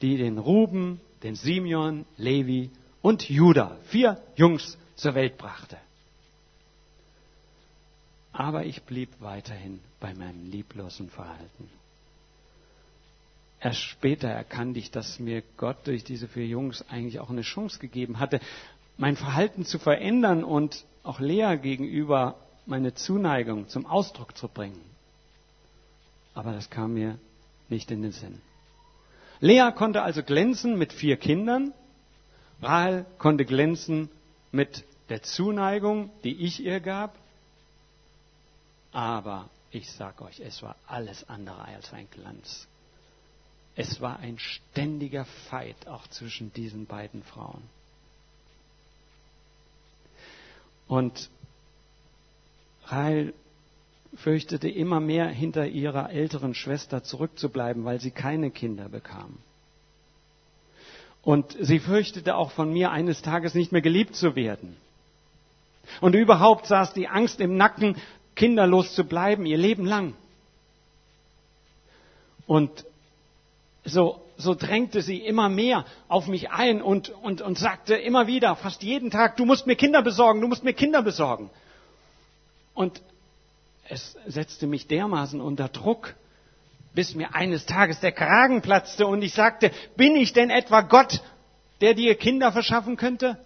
die 0.00 0.16
den 0.16 0.38
Ruben, 0.38 1.00
den 1.22 1.34
Simeon, 1.34 2.06
Levi 2.16 2.70
und 3.02 3.28
Judah, 3.28 3.76
vier 3.84 4.22
Jungs 4.36 4.78
zur 4.94 5.14
Welt 5.14 5.36
brachte. 5.36 5.76
Aber 8.34 8.66
ich 8.66 8.82
blieb 8.82 9.10
weiterhin 9.20 9.78
bei 10.00 10.12
meinem 10.12 10.50
lieblosen 10.50 11.08
Verhalten. 11.08 11.70
Erst 13.60 13.80
später 13.80 14.28
erkannte 14.28 14.80
ich, 14.80 14.90
dass 14.90 15.20
mir 15.20 15.42
Gott 15.56 15.86
durch 15.86 16.02
diese 16.02 16.26
vier 16.26 16.46
Jungs 16.46 16.84
eigentlich 16.90 17.20
auch 17.20 17.30
eine 17.30 17.42
Chance 17.42 17.78
gegeben 17.78 18.18
hatte, 18.18 18.40
mein 18.98 19.16
Verhalten 19.16 19.64
zu 19.64 19.78
verändern 19.78 20.42
und 20.42 20.84
auch 21.04 21.20
Lea 21.20 21.56
gegenüber 21.56 22.34
meine 22.66 22.94
Zuneigung 22.94 23.68
zum 23.68 23.86
Ausdruck 23.86 24.36
zu 24.36 24.48
bringen. 24.48 24.80
Aber 26.34 26.52
das 26.52 26.70
kam 26.70 26.94
mir 26.94 27.18
nicht 27.68 27.92
in 27.92 28.02
den 28.02 28.12
Sinn. 28.12 28.40
Lea 29.38 29.70
konnte 29.74 30.02
also 30.02 30.24
glänzen 30.24 30.76
mit 30.76 30.92
vier 30.92 31.16
Kindern. 31.16 31.72
Rahel 32.60 33.06
konnte 33.18 33.44
glänzen 33.44 34.08
mit 34.50 34.84
der 35.08 35.22
Zuneigung, 35.22 36.10
die 36.24 36.34
ich 36.34 36.64
ihr 36.64 36.80
gab. 36.80 37.16
Aber 38.94 39.50
ich 39.72 39.90
sage 39.90 40.22
euch, 40.22 40.38
es 40.38 40.62
war 40.62 40.76
alles 40.86 41.28
andere 41.28 41.62
als 41.62 41.92
ein 41.92 42.06
Glanz. 42.12 42.68
Es 43.74 44.00
war 44.00 44.20
ein 44.20 44.38
ständiger 44.38 45.24
Fight 45.50 45.88
auch 45.88 46.06
zwischen 46.06 46.52
diesen 46.52 46.86
beiden 46.86 47.24
Frauen. 47.24 47.64
Und 50.86 51.28
Rahel 52.84 53.34
fürchtete 54.14 54.68
immer 54.68 55.00
mehr 55.00 55.26
hinter 55.26 55.66
ihrer 55.66 56.10
älteren 56.10 56.54
Schwester 56.54 57.02
zurückzubleiben, 57.02 57.84
weil 57.84 58.00
sie 58.00 58.12
keine 58.12 58.52
Kinder 58.52 58.88
bekam. 58.88 59.38
Und 61.22 61.56
sie 61.60 61.80
fürchtete 61.80 62.36
auch 62.36 62.52
von 62.52 62.72
mir 62.72 62.92
eines 62.92 63.22
Tages 63.22 63.54
nicht 63.54 63.72
mehr 63.72 63.82
geliebt 63.82 64.14
zu 64.14 64.36
werden. 64.36 64.76
Und 66.00 66.14
überhaupt 66.14 66.66
saß 66.66 66.92
die 66.92 67.08
Angst 67.08 67.40
im 67.40 67.56
Nacken, 67.56 67.96
kinderlos 68.34 68.94
zu 68.94 69.04
bleiben, 69.04 69.46
ihr 69.46 69.58
Leben 69.58 69.86
lang. 69.86 70.14
Und 72.46 72.84
so, 73.84 74.20
so 74.36 74.54
drängte 74.54 75.02
sie 75.02 75.18
immer 75.18 75.48
mehr 75.48 75.84
auf 76.08 76.26
mich 76.26 76.50
ein 76.50 76.82
und, 76.82 77.10
und, 77.10 77.42
und 77.42 77.58
sagte 77.58 77.94
immer 77.94 78.26
wieder, 78.26 78.56
fast 78.56 78.82
jeden 78.82 79.10
Tag, 79.10 79.36
du 79.36 79.44
musst 79.44 79.66
mir 79.66 79.76
Kinder 79.76 80.02
besorgen, 80.02 80.40
du 80.40 80.48
musst 80.48 80.64
mir 80.64 80.74
Kinder 80.74 81.02
besorgen. 81.02 81.50
Und 82.74 83.02
es 83.88 84.16
setzte 84.26 84.66
mich 84.66 84.86
dermaßen 84.86 85.40
unter 85.40 85.68
Druck, 85.68 86.14
bis 86.94 87.14
mir 87.14 87.34
eines 87.34 87.66
Tages 87.66 88.00
der 88.00 88.12
Kragen 88.12 88.62
platzte 88.62 89.06
und 89.06 89.22
ich 89.22 89.34
sagte, 89.34 89.70
bin 89.96 90.16
ich 90.16 90.32
denn 90.32 90.50
etwa 90.50 90.80
Gott, 90.80 91.22
der 91.80 91.94
dir 91.94 92.14
Kinder 92.14 92.52
verschaffen 92.52 92.96
könnte? 92.96 93.38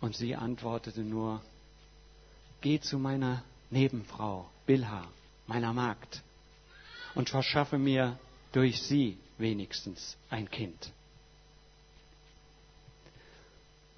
Und 0.00 0.14
sie 0.14 0.36
antwortete 0.36 1.00
nur, 1.00 1.40
geh 2.64 2.80
zu 2.80 2.98
meiner 2.98 3.44
Nebenfrau 3.68 4.48
Bilha, 4.64 5.06
meiner 5.46 5.74
Magd, 5.74 6.22
und 7.14 7.28
verschaffe 7.28 7.76
mir 7.76 8.18
durch 8.52 8.80
sie 8.80 9.18
wenigstens 9.36 10.16
ein 10.30 10.50
Kind. 10.50 10.90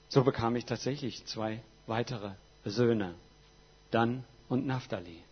So 0.09 0.25
bekam 0.25 0.57
ich 0.57 0.65
tatsächlich 0.65 1.25
zwei 1.27 1.61
weitere 1.87 2.33
Söhne, 2.65 3.15
Dan 3.93 4.25
und 4.49 4.67
Naphtali. 4.67 5.23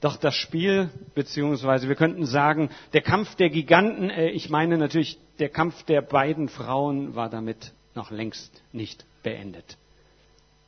Doch 0.00 0.16
das 0.16 0.34
Spiel, 0.34 0.90
beziehungsweise 1.14 1.86
wir 1.88 1.94
könnten 1.94 2.26
sagen, 2.26 2.70
der 2.92 3.02
Kampf 3.02 3.36
der 3.36 3.50
Giganten, 3.50 4.10
äh, 4.10 4.30
ich 4.30 4.50
meine 4.50 4.78
natürlich, 4.78 5.16
der 5.38 5.48
Kampf 5.48 5.84
der 5.84 6.02
beiden 6.02 6.48
Frauen 6.48 7.14
war 7.14 7.30
damit 7.30 7.72
noch 7.94 8.10
längst 8.10 8.64
nicht 8.72 9.06
beendet. 9.22 9.76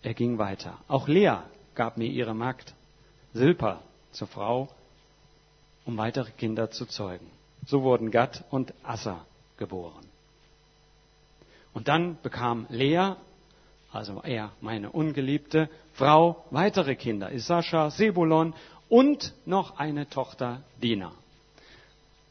Er 0.02 0.14
ging 0.14 0.38
weiter. 0.38 0.78
Auch 0.88 1.08
Lea 1.08 1.38
gab 1.74 1.96
mir 1.96 2.08
ihre 2.08 2.34
Magd 2.34 2.74
Silpa 3.34 3.82
zur 4.12 4.28
Frau, 4.28 4.68
um 5.84 5.96
weitere 5.96 6.30
Kinder 6.32 6.70
zu 6.70 6.86
zeugen. 6.86 7.26
So 7.66 7.82
wurden 7.82 8.10
Gad 8.10 8.44
und 8.50 8.72
Assa 8.82 9.24
geboren. 9.56 10.06
Und 11.72 11.88
dann 11.88 12.18
bekam 12.22 12.66
Lea, 12.70 13.12
also 13.92 14.22
er, 14.22 14.52
meine 14.60 14.90
ungeliebte 14.90 15.68
Frau, 15.92 16.44
weitere 16.50 16.96
Kinder, 16.96 17.30
Isascha, 17.30 17.90
Sebulon 17.90 18.54
und 18.88 19.34
noch 19.46 19.78
eine 19.78 20.08
Tochter 20.08 20.62
Dina. 20.82 21.12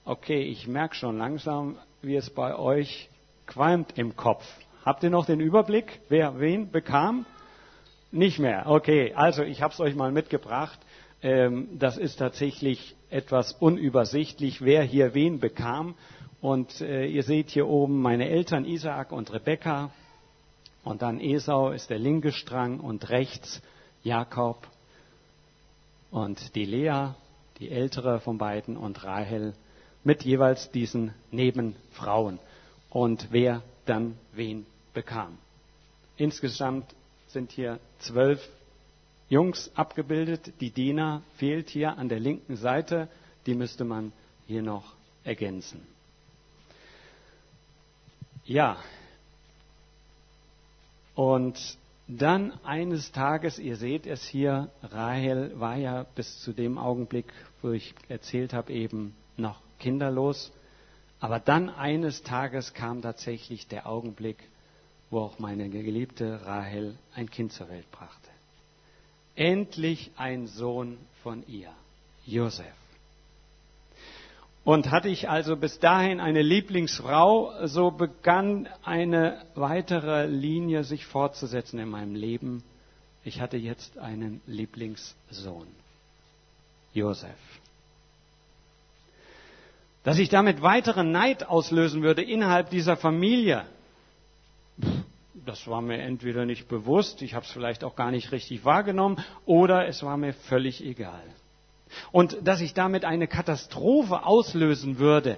Okay, 0.04 0.42
ich 0.42 0.68
merke 0.68 0.96
schon 0.96 1.18
langsam, 1.18 1.78
wie 2.02 2.16
es 2.16 2.30
bei 2.30 2.56
euch 2.56 3.10
qualmt 3.46 3.98
im 3.98 4.16
Kopf. 4.16 4.46
Habt 4.84 5.04
ihr 5.04 5.10
noch 5.10 5.26
den 5.26 5.40
Überblick, 5.40 6.02
wer 6.10 6.40
wen 6.40 6.72
bekam? 6.72 7.26
Nicht 8.12 8.40
mehr. 8.40 8.66
Okay, 8.68 9.14
also 9.14 9.44
ich 9.44 9.62
habe 9.62 9.74
es 9.74 9.80
euch 9.80 9.96
mal 9.96 10.12
mitgebracht. 10.12 10.80
Ähm, 11.22 11.68
das 11.78 11.98
ist 11.98 12.18
tatsächlich 12.18 12.96
etwas 13.10 13.54
unübersichtlich, 13.54 14.62
wer 14.62 14.84
hier 14.84 15.14
wen 15.14 15.40
bekam. 15.40 15.96
Und 16.42 16.82
äh, 16.82 17.06
ihr 17.06 17.24
seht 17.24 17.50
hier 17.52 17.68
oben 17.68 18.02
meine 18.02 18.30
Eltern 18.30 18.66
Isaak 18.66 19.12
und 19.12 19.32
Rebekka. 19.32 19.92
Und 20.84 21.02
dann 21.02 21.20
Esau 21.20 21.72
ist 21.72 21.90
der 21.90 22.00
linke 22.00 22.32
Strang 22.32 22.80
und 22.80 23.10
rechts 23.10 23.62
Jakob 24.04 24.68
und 26.10 26.56
die 26.56 26.66
Lea, 26.66 27.10
die 27.60 27.70
ältere 27.70 28.20
von 28.20 28.38
beiden, 28.38 28.78
und 28.78 29.04
Rahel 29.04 29.54
mit 30.04 30.24
jeweils 30.24 30.72
diesen 30.72 31.14
Nebenfrauen 31.32 32.40
und 32.90 33.28
wer 33.32 33.62
dann 33.86 34.18
wen 34.34 34.66
bekam. 34.94 35.38
Insgesamt 36.18 36.86
sind 37.30 37.52
hier 37.52 37.80
zwölf 38.00 38.40
Jungs 39.30 39.72
abgebildet. 39.76 40.54
Die 40.60 40.72
Dina 40.72 41.22
fehlt 41.38 41.70
hier 41.70 41.98
an 41.98 42.10
der 42.10 42.20
linken 42.20 42.56
Seite. 42.56 43.08
Die 43.46 43.56
müsste 43.56 43.86
man 43.86 44.12
hier 44.48 44.62
noch 44.62 44.96
ergänzen. 45.24 45.82
Ja, 48.46 48.78
und 51.14 51.78
dann 52.08 52.54
eines 52.64 53.12
Tages, 53.12 53.60
ihr 53.60 53.76
seht 53.76 54.08
es 54.08 54.24
hier, 54.24 54.72
Rahel 54.82 55.60
war 55.60 55.76
ja 55.76 56.06
bis 56.16 56.40
zu 56.40 56.54
dem 56.54 56.78
Augenblick, 56.78 57.26
wo 57.62 57.72
ich 57.72 57.94
erzählt 58.08 58.54
habe, 58.54 58.74
eben 58.74 59.14
noch 59.38 59.62
kinderlos. 59.78 60.52
Aber 61.20 61.40
dann 61.40 61.70
eines 61.70 62.24
Tages 62.24 62.74
kam 62.74 63.02
tatsächlich 63.02 63.68
der 63.68 63.86
Augenblick, 63.86 64.38
wo 65.10 65.22
auch 65.22 65.40
meine 65.40 65.70
geliebte 65.70 66.46
Rahel 66.46 66.96
ein 67.16 67.30
Kind 67.30 67.52
zur 67.52 67.70
Welt 67.70 67.90
brachte. 67.92 68.30
Endlich 69.36 70.12
ein 70.18 70.48
Sohn 70.48 70.98
von 71.24 71.44
ihr, 71.48 71.72
Josef. 72.26 72.66
Und 74.64 74.92
hatte 74.92 75.08
ich 75.08 75.30
also 75.30 75.56
bis 75.56 75.80
dahin 75.80 76.20
eine 76.20 76.42
Lieblingsfrau, 76.42 77.66
so 77.66 77.92
begann 77.92 78.68
eine 78.84 79.42
weitere 79.56 80.28
Linie 80.28 80.84
sich 80.84 81.06
fortzusetzen 81.06 81.80
in 81.80 81.90
meinem 81.90 82.14
Leben. 82.14 82.64
Ich 83.24 83.42
hatte 83.42 83.58
jetzt 83.58 83.98
einen 83.98 84.42
Lieblingssohn, 84.46 85.68
Josef. 86.94 87.30
Dass 90.04 90.18
ich 90.20 90.30
damit 90.30 90.62
weiteren 90.62 91.12
Neid 91.12 91.48
auslösen 91.48 92.04
würde 92.04 92.22
innerhalb 92.22 92.70
dieser 92.70 92.96
Familie, 92.96 93.66
das 95.46 95.68
war 95.68 95.82
mir 95.82 96.00
entweder 96.00 96.46
nicht 96.46 96.68
bewusst, 96.68 97.22
ich 97.22 97.34
habe 97.34 97.46
es 97.46 97.52
vielleicht 97.52 97.84
auch 97.84 97.96
gar 97.96 98.12
nicht 98.12 98.32
richtig 98.32 98.66
wahrgenommen, 98.66 99.24
oder 99.46 99.88
es 99.88 100.04
war 100.04 100.18
mir 100.18 100.34
völlig 100.34 100.84
egal. 100.84 101.24
Und 102.12 102.38
dass 102.44 102.62
ich 102.62 102.74
damit 102.74 103.06
eine 103.06 103.28
Katastrophe 103.28 104.24
auslösen 104.24 105.00
würde 105.00 105.38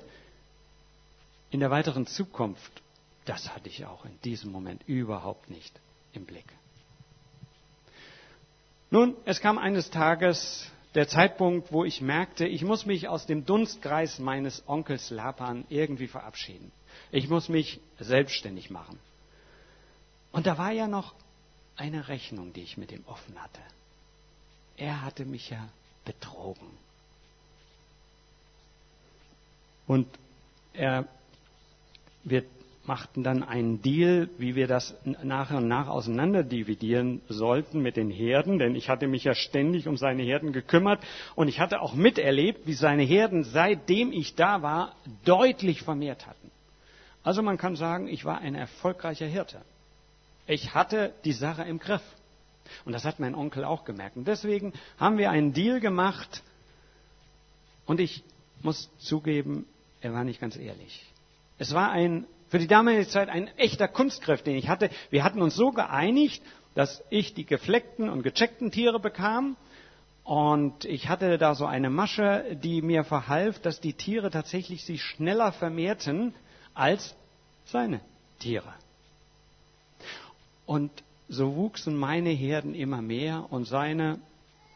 in 1.49 1.59
der 1.59 1.71
weiteren 1.71 2.07
Zukunft, 2.07 2.81
das 3.25 3.53
hatte 3.53 3.69
ich 3.69 3.85
auch 3.85 4.05
in 4.05 4.19
diesem 4.21 4.51
Moment 4.51 4.83
überhaupt 4.87 5.49
nicht 5.49 5.79
im 6.13 6.25
Blick. 6.25 6.45
Nun, 8.89 9.15
es 9.25 9.39
kam 9.39 9.57
eines 9.57 9.89
Tages 9.89 10.69
der 10.95 11.07
Zeitpunkt, 11.07 11.71
wo 11.71 11.85
ich 11.85 12.01
merkte, 12.01 12.45
ich 12.45 12.63
muss 12.63 12.85
mich 12.85 13.07
aus 13.07 13.25
dem 13.25 13.45
Dunstkreis 13.45 14.19
meines 14.19 14.63
Onkels 14.67 15.09
Lapan 15.09 15.63
irgendwie 15.69 16.07
verabschieden. 16.07 16.71
Ich 17.11 17.29
muss 17.29 17.47
mich 17.47 17.79
selbstständig 17.99 18.69
machen. 18.69 18.99
Und 20.31 20.47
da 20.47 20.57
war 20.57 20.71
ja 20.71 20.87
noch 20.87 21.13
eine 21.75 22.07
Rechnung, 22.07 22.53
die 22.53 22.61
ich 22.61 22.77
mit 22.77 22.91
ihm 22.91 23.03
offen 23.05 23.41
hatte. 23.41 23.61
Er 24.77 25.03
hatte 25.03 25.25
mich 25.25 25.49
ja 25.49 25.67
betrogen. 26.05 26.67
Und 29.87 30.07
er, 30.73 31.05
wir 32.23 32.43
machten 32.85 33.23
dann 33.23 33.43
einen 33.43 33.81
Deal, 33.81 34.29
wie 34.37 34.55
wir 34.55 34.67
das 34.67 34.95
nach 35.23 35.51
und 35.51 35.67
nach 35.67 35.87
auseinander 35.87 36.43
dividieren 36.43 37.21
sollten 37.29 37.81
mit 37.81 37.95
den 37.95 38.09
Herden, 38.09 38.57
denn 38.57 38.75
ich 38.75 38.89
hatte 38.89 39.07
mich 39.07 39.23
ja 39.23 39.35
ständig 39.35 39.87
um 39.87 39.97
seine 39.97 40.23
Herden 40.23 40.51
gekümmert 40.51 41.03
und 41.35 41.47
ich 41.47 41.59
hatte 41.59 41.81
auch 41.81 41.93
miterlebt, 41.93 42.65
wie 42.65 42.73
seine 42.73 43.03
Herden, 43.03 43.43
seitdem 43.43 44.11
ich 44.11 44.35
da 44.35 44.61
war, 44.61 44.95
deutlich 45.25 45.83
vermehrt 45.83 46.25
hatten. 46.25 46.51
Also 47.23 47.43
man 47.43 47.57
kann 47.57 47.75
sagen, 47.75 48.07
ich 48.07 48.25
war 48.25 48.39
ein 48.39 48.55
erfolgreicher 48.55 49.27
Hirte. 49.27 49.61
Ich 50.51 50.73
hatte 50.73 51.13
die 51.23 51.31
Sache 51.31 51.63
im 51.63 51.79
Griff. 51.79 52.01
Und 52.83 52.91
das 52.91 53.05
hat 53.05 53.21
mein 53.21 53.35
Onkel 53.35 53.63
auch 53.63 53.85
gemerkt. 53.85 54.17
Und 54.17 54.27
deswegen 54.27 54.73
haben 54.97 55.17
wir 55.17 55.31
einen 55.31 55.53
Deal 55.53 55.79
gemacht. 55.79 56.43
Und 57.85 58.01
ich 58.01 58.21
muss 58.61 58.89
zugeben, 58.99 59.65
er 60.01 60.11
war 60.11 60.25
nicht 60.25 60.41
ganz 60.41 60.57
ehrlich. 60.57 61.05
Es 61.57 61.73
war 61.73 61.91
ein, 61.91 62.25
für 62.49 62.59
die 62.59 62.67
damalige 62.67 63.07
Zeit 63.07 63.29
ein 63.29 63.47
echter 63.57 63.87
Kunstgriff, 63.87 64.43
den 64.43 64.57
ich 64.57 64.67
hatte. 64.67 64.89
Wir 65.09 65.23
hatten 65.23 65.41
uns 65.41 65.55
so 65.55 65.71
geeinigt, 65.71 66.43
dass 66.75 67.01
ich 67.09 67.33
die 67.33 67.45
gefleckten 67.45 68.09
und 68.09 68.21
gecheckten 68.21 68.71
Tiere 68.71 68.99
bekam. 68.99 69.55
Und 70.25 70.83
ich 70.83 71.07
hatte 71.07 71.37
da 71.37 71.55
so 71.55 71.65
eine 71.65 71.89
Masche, 71.89 72.57
die 72.61 72.81
mir 72.81 73.05
verhalf, 73.05 73.61
dass 73.61 73.79
die 73.79 73.93
Tiere 73.93 74.29
tatsächlich 74.29 74.83
sich 74.83 75.01
schneller 75.01 75.53
vermehrten 75.53 76.35
als 76.73 77.15
seine 77.63 78.01
Tiere. 78.39 78.73
Und 80.71 81.03
so 81.27 81.57
wuchsen 81.57 81.97
meine 81.97 82.29
Herden 82.29 82.75
immer 82.75 83.01
mehr 83.01 83.47
und 83.49 83.65
seine 83.65 84.21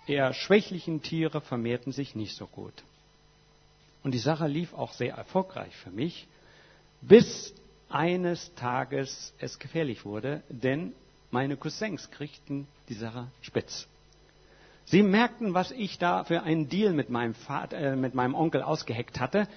eher 0.07 0.33
schwächlichen 0.33 1.01
Tiere 1.01 1.39
vermehrten 1.39 1.93
sich 1.93 2.15
nicht 2.15 2.35
so 2.35 2.47
gut. 2.47 2.73
Und 4.03 4.11
die 4.11 4.19
Sache 4.19 4.45
lief 4.45 4.73
auch 4.73 4.91
sehr 4.91 5.15
erfolgreich 5.15 5.73
für 5.77 5.91
mich, 5.91 6.27
bis 6.99 7.53
eines 7.87 8.53
Tages 8.55 9.33
es 9.39 9.57
gefährlich 9.57 10.03
wurde, 10.03 10.43
denn 10.49 10.91
meine 11.31 11.55
Cousins 11.55 12.11
kriegten 12.11 12.67
die 12.89 12.93
Sache 12.95 13.27
spitz. 13.39 13.87
Sie 14.83 15.01
merkten, 15.01 15.53
was 15.53 15.71
ich 15.71 15.97
da 15.97 16.25
für 16.25 16.43
einen 16.43 16.67
Deal 16.67 16.91
mit 16.91 17.09
meinem, 17.09 17.35
Vater, 17.35 17.77
äh, 17.77 17.95
mit 17.95 18.15
meinem 18.15 18.35
Onkel 18.35 18.63
ausgeheckt 18.63 19.21
hatte, 19.21 19.47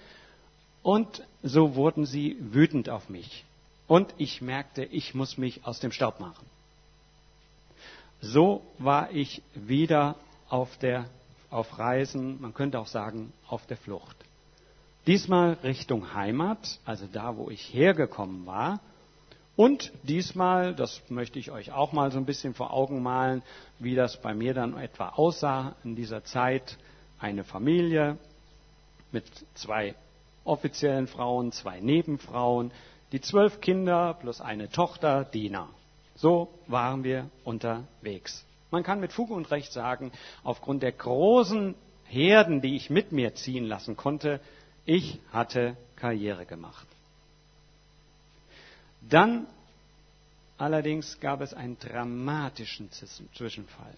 und 0.85 1.27
so 1.43 1.75
wurden 1.75 2.07
sie 2.07 2.37
wütend 2.39 2.91
auf 2.91 3.09
mich. 3.09 3.45
Und 3.89 4.15
ich 4.19 4.43
merkte, 4.43 4.85
ich 4.85 5.15
muss 5.15 5.39
mich 5.39 5.65
aus 5.67 5.81
dem 5.81 5.91
Staub 5.91 6.21
machen. 6.21 6.47
So 8.21 8.63
war 8.79 9.11
ich 9.13 9.43
wieder 9.55 10.17
auf, 10.49 10.77
der, 10.79 11.07
auf 11.51 11.79
Reisen, 11.79 12.41
man 12.41 12.53
könnte 12.53 12.79
auch 12.79 12.87
sagen, 12.87 13.33
auf 13.49 13.67
der 13.67 13.79
Flucht. 13.79 14.17
Diesmal 15.07 15.55
Richtung 15.63 16.13
Heimat, 16.13 16.81
also 16.85 17.07
da, 17.11 17.37
wo 17.37 17.49
ich 17.49 17.73
hergekommen 17.73 18.45
war. 18.45 18.81
Und 19.57 19.91
diesmal, 20.03 20.75
das 20.75 21.01
möchte 21.09 21.39
ich 21.39 21.51
euch 21.51 21.73
auch 21.73 21.93
mal 21.93 22.13
so 22.13 22.19
ein 22.19 22.27
bisschen 22.27 22.55
vor 22.55 22.73
Augen 22.73 23.03
malen, 23.03 23.43
wie 23.79 23.95
das 23.95 24.21
bei 24.21 24.35
mir 24.35 24.53
dann 24.53 24.77
etwa 24.77 25.09
aussah 25.09 25.75
in 25.83 25.97
dieser 25.97 26.25
Zeit. 26.25 26.77
Eine 27.19 27.43
Familie 27.43 28.19
mit 29.13 29.25
zwei 29.55 29.95
offiziellen 30.45 31.07
Frauen, 31.07 31.53
zwei 31.53 31.81
Nebenfrauen, 31.81 32.71
die 33.13 33.21
zwölf 33.21 33.61
Kinder 33.61 34.15
plus 34.15 34.41
eine 34.41 34.71
Tochter, 34.71 35.25
Dina. 35.25 35.69
So 36.15 36.49
waren 36.67 37.05
wir 37.05 37.31
unterwegs. 37.45 38.45
Man 38.71 38.83
kann 38.83 39.01
mit 39.01 39.13
Fug 39.13 39.31
und 39.31 39.51
Recht 39.51 39.73
sagen, 39.73 40.13
aufgrund 40.43 40.83
der 40.83 40.93
großen 40.93 41.75
Herden, 42.05 42.61
die 42.61 42.77
ich 42.77 42.91
mit 42.91 43.13
mir 43.13 43.35
ziehen 43.35 43.65
lassen 43.65 43.97
konnte, 43.97 44.41
ich 44.85 45.21
hatte 45.33 45.77
Karriere 45.97 46.45
gemacht. 46.45 46.87
Dann 49.09 49.47
allerdings 50.59 51.21
gab 51.21 51.41
es 51.41 51.55
einen 51.55 51.79
dramatischen 51.79 52.91
Zwischenfall. 52.91 53.95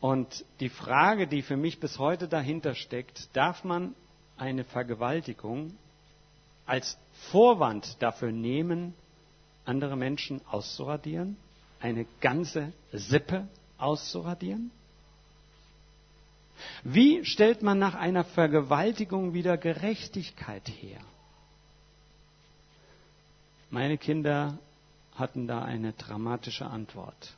Und 0.00 0.44
die 0.60 0.70
Frage, 0.70 1.26
die 1.26 1.42
für 1.42 1.56
mich 1.56 1.80
bis 1.80 1.98
heute 1.98 2.28
dahinter 2.28 2.74
steckt, 2.74 3.28
darf 3.34 3.64
man 3.64 3.94
eine 4.38 4.64
Vergewaltigung 4.64 5.76
als 6.64 6.96
Vorwand 7.30 7.96
dafür 8.02 8.32
nehmen, 8.32 8.94
andere 9.64 9.96
Menschen 9.96 10.40
auszuradieren? 10.50 11.36
Eine 11.80 12.06
ganze 12.20 12.72
Sippe 12.92 13.46
auszuradieren? 13.78 14.70
Wie 16.82 17.24
stellt 17.24 17.62
man 17.62 17.78
nach 17.78 17.94
einer 17.94 18.24
Vergewaltigung 18.24 19.32
wieder 19.32 19.56
Gerechtigkeit 19.56 20.68
her? 20.68 21.00
Meine 23.70 23.98
Kinder 23.98 24.58
hatten 25.14 25.46
da 25.46 25.62
eine 25.62 25.92
dramatische 25.92 26.66
Antwort. 26.66 27.34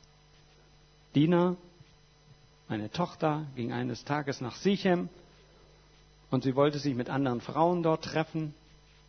Dina, 1.15 1.55
meine 2.67 2.89
Tochter, 2.89 3.45
ging 3.55 3.71
eines 3.71 4.03
Tages 4.03 4.41
nach 4.41 4.55
Sichem 4.55 5.09
und 6.31 6.43
sie 6.43 6.55
wollte 6.55 6.79
sich 6.79 6.95
mit 6.95 7.09
anderen 7.09 7.39
Frauen 7.41 7.83
dort 7.83 8.03
treffen, 8.05 8.55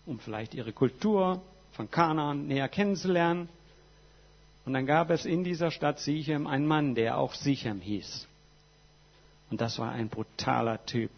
um 0.07 0.19
vielleicht 0.19 0.55
ihre 0.55 0.73
Kultur 0.73 1.43
von 1.73 1.91
Kanaan 1.91 2.47
näher 2.47 2.69
kennenzulernen. 2.69 3.49
Und 4.65 4.73
dann 4.73 4.87
gab 4.87 5.11
es 5.11 5.25
in 5.25 5.45
dieser 5.45 5.71
Stadt 5.71 5.99
Sichem 5.99 6.47
einen 6.47 6.67
Mann, 6.67 6.95
der 6.95 7.19
auch 7.19 7.35
Sichem 7.35 7.81
hieß. 7.81 8.27
Und 9.51 9.61
das 9.61 9.79
war 9.79 9.93
ein 9.93 10.09
brutaler 10.09 10.85
Typ, 10.87 11.11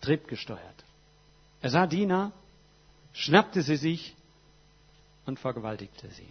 triebgesteuert. 0.00 0.84
Er 1.62 1.70
sah 1.70 1.86
Dina, 1.86 2.32
schnappte 3.12 3.62
sie 3.62 3.76
sich 3.76 4.14
und 5.26 5.38
vergewaltigte 5.38 6.08
sie. 6.10 6.28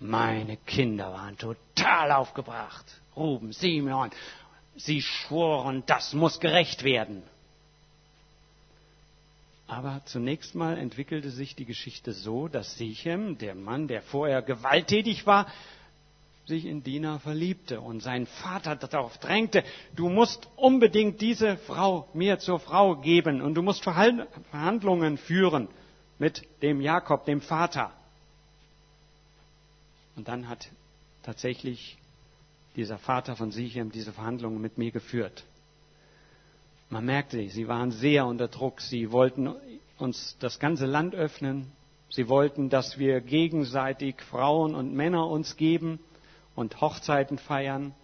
Meine 0.00 0.56
Kinder 0.56 1.12
waren 1.12 1.38
total 1.38 2.10
aufgebracht. 2.10 2.84
Ruben, 3.14 3.52
Simeon, 3.52 4.10
sie 4.74 5.00
schworen, 5.00 5.84
das 5.86 6.12
muss 6.12 6.40
gerecht 6.40 6.82
werden. 6.82 7.22
Aber 9.72 10.02
zunächst 10.04 10.54
mal 10.54 10.76
entwickelte 10.76 11.30
sich 11.30 11.56
die 11.56 11.64
Geschichte 11.64 12.12
so, 12.12 12.46
dass 12.46 12.76
Sichem, 12.76 13.38
der 13.38 13.54
Mann, 13.54 13.88
der 13.88 14.02
vorher 14.02 14.42
gewalttätig 14.42 15.26
war, 15.26 15.46
sich 16.44 16.66
in 16.66 16.82
Dina 16.82 17.18
verliebte 17.20 17.80
und 17.80 18.02
sein 18.02 18.26
Vater 18.26 18.76
darauf 18.76 19.16
drängte, 19.16 19.64
du 19.96 20.10
musst 20.10 20.46
unbedingt 20.56 21.22
diese 21.22 21.56
Frau 21.56 22.06
mir 22.12 22.38
zur 22.38 22.58
Frau 22.60 22.96
geben 22.96 23.40
und 23.40 23.54
du 23.54 23.62
musst 23.62 23.82
Verhandlungen 23.82 25.16
führen 25.16 25.68
mit 26.18 26.42
dem 26.60 26.82
Jakob, 26.82 27.24
dem 27.24 27.40
Vater. 27.40 27.92
Und 30.16 30.28
dann 30.28 30.50
hat 30.50 30.68
tatsächlich 31.22 31.96
dieser 32.76 32.98
Vater 32.98 33.36
von 33.36 33.50
Sichem 33.52 33.90
diese 33.90 34.12
Verhandlungen 34.12 34.60
mit 34.60 34.76
mir 34.76 34.90
geführt. 34.90 35.44
Man 36.92 37.06
merkte, 37.06 37.48
sie 37.48 37.68
waren 37.68 37.90
sehr 37.90 38.26
unter 38.26 38.48
Druck. 38.48 38.82
Sie 38.82 39.10
wollten 39.12 39.54
uns 39.96 40.36
das 40.40 40.58
ganze 40.58 40.84
Land 40.84 41.14
öffnen. 41.14 41.72
Sie 42.10 42.28
wollten, 42.28 42.68
dass 42.68 42.98
wir 42.98 43.22
gegenseitig 43.22 44.20
Frauen 44.20 44.74
und 44.74 44.92
Männer 44.92 45.26
uns 45.26 45.56
geben 45.56 46.00
und 46.54 46.82
Hochzeiten 46.82 47.38
feiern. 47.38 47.94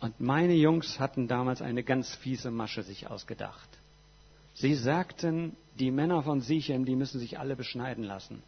Und 0.00 0.18
meine 0.18 0.54
Jungs 0.54 0.98
hatten 0.98 1.28
damals 1.28 1.62
eine 1.62 1.84
ganz 1.84 2.12
fiese 2.16 2.50
Masche 2.50 2.82
sich 2.82 3.08
ausgedacht. 3.08 3.68
Sie 4.54 4.74
sagten, 4.74 5.54
die 5.78 5.92
Männer 5.92 6.24
von 6.24 6.40
Sichem, 6.40 6.86
die 6.86 6.96
müssen 6.96 7.20
sich 7.20 7.38
alle 7.38 7.54
beschneiden 7.54 8.02
lassen. 8.02 8.42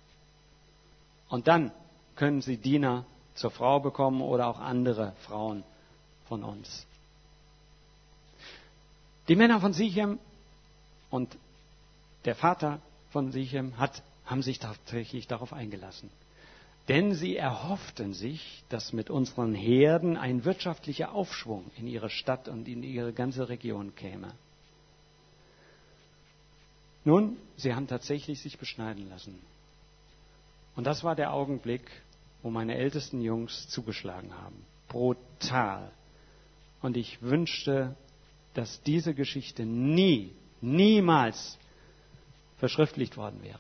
Und 1.29 1.47
dann 1.47 1.71
können 2.17 2.41
sie 2.41 2.57
Diener 2.57 3.05
zur 3.35 3.53
Frau 3.53 3.79
bekommen 3.79 4.21
oder 4.21 4.49
auch 4.49 4.59
andere 4.59 5.13
Frauen 5.29 5.63
von 6.27 6.43
uns. 6.43 6.89
Die 9.33 9.37
Männer 9.37 9.61
von 9.61 9.73
Sichem 9.73 10.19
und 11.09 11.39
der 12.27 12.35
Vater 12.35 12.83
von 13.13 13.33
Sichem 13.33 13.79
hat, 13.79 14.03
haben 14.27 14.43
sich 14.43 14.59
tatsächlich 14.59 15.27
darauf 15.27 15.55
eingelassen. 15.55 16.11
Denn 16.89 17.15
sie 17.15 17.39
erhofften 17.39 18.13
sich, 18.13 18.63
dass 18.69 18.93
mit 18.93 19.09
unseren 19.09 19.55
Herden 19.55 20.19
ein 20.19 20.45
wirtschaftlicher 20.45 21.15
Aufschwung 21.15 21.71
in 21.79 21.87
ihre 21.87 22.11
Stadt 22.11 22.47
und 22.47 22.69
in 22.69 22.83
ihre 22.83 23.15
ganze 23.15 23.49
Region 23.49 23.95
käme. 23.95 24.35
Nun, 27.07 27.39
sie 27.57 27.75
haben 27.75 27.87
tatsächlich 27.87 28.39
sich 28.43 28.59
beschneiden 28.59 29.09
lassen. 29.09 29.39
Und 30.77 30.85
das 30.85 31.05
war 31.05 31.17
der 31.17 31.33
Augenblick, 31.33 31.91
wo 32.43 32.51
meine 32.51 32.77
ältesten 32.77 33.23
Jungs 33.23 33.67
zugeschlagen 33.71 34.37
haben. 34.37 34.63
Brutal. 34.89 35.91
Und 36.83 36.99
ich 36.99 37.23
wünschte, 37.23 37.97
dass 38.55 38.83
diese 38.83 39.15
Geschichte 39.15 39.65
nie, 39.65 40.33
niemals 40.61 41.59
verschriftlicht 42.59 43.17
worden 43.17 43.43
wäre 43.43 43.59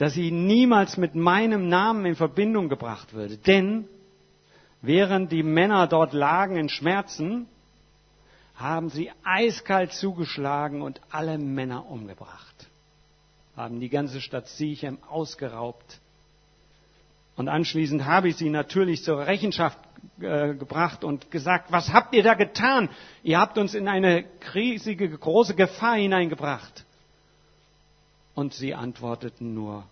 dass 0.00 0.14
sie 0.14 0.30
niemals 0.30 0.96
mit 0.96 1.14
meinem 1.14 1.68
Namen 1.68 2.06
in 2.06 2.16
Verbindung 2.16 2.70
gebracht 2.70 3.12
würde. 3.12 3.36
Denn 3.36 3.86
während 4.80 5.30
die 5.30 5.42
Männer 5.42 5.86
dort 5.86 6.14
lagen 6.14 6.56
in 6.56 6.70
Schmerzen, 6.70 7.46
haben 8.54 8.88
sie 8.88 9.10
eiskalt 9.24 9.92
zugeschlagen 9.92 10.82
und 10.82 11.02
alle 11.10 11.36
Männer 11.36 11.86
umgebracht. 11.90 12.68
Haben 13.56 13.80
die 13.80 13.90
ganze 13.90 14.22
Stadt 14.22 14.48
Sichem 14.48 14.96
ausgeraubt. 15.08 16.00
Und 17.40 17.48
anschließend 17.48 18.04
habe 18.04 18.28
ich 18.28 18.36
sie 18.36 18.50
natürlich 18.50 19.02
zur 19.02 19.26
Rechenschaft 19.26 19.78
äh, 20.20 20.52
gebracht 20.52 21.04
und 21.04 21.30
gesagt, 21.30 21.72
was 21.72 21.90
habt 21.90 22.14
ihr 22.14 22.22
da 22.22 22.34
getan? 22.34 22.90
Ihr 23.22 23.40
habt 23.40 23.56
uns 23.56 23.72
in 23.72 23.88
eine 23.88 24.26
riesige, 24.52 25.08
große 25.08 25.54
Gefahr 25.54 25.96
hineingebracht. 25.96 26.84
Und 28.34 28.52
sie 28.52 28.74
antworteten 28.74 29.54
nur, 29.54 29.84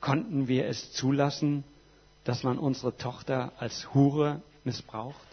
konnten 0.00 0.46
wir 0.46 0.68
es 0.68 0.92
zulassen, 0.92 1.64
dass 2.22 2.44
man 2.44 2.56
unsere 2.56 2.96
Tochter 2.96 3.50
als 3.58 3.92
Hure 3.92 4.40
missbraucht? 4.62 5.26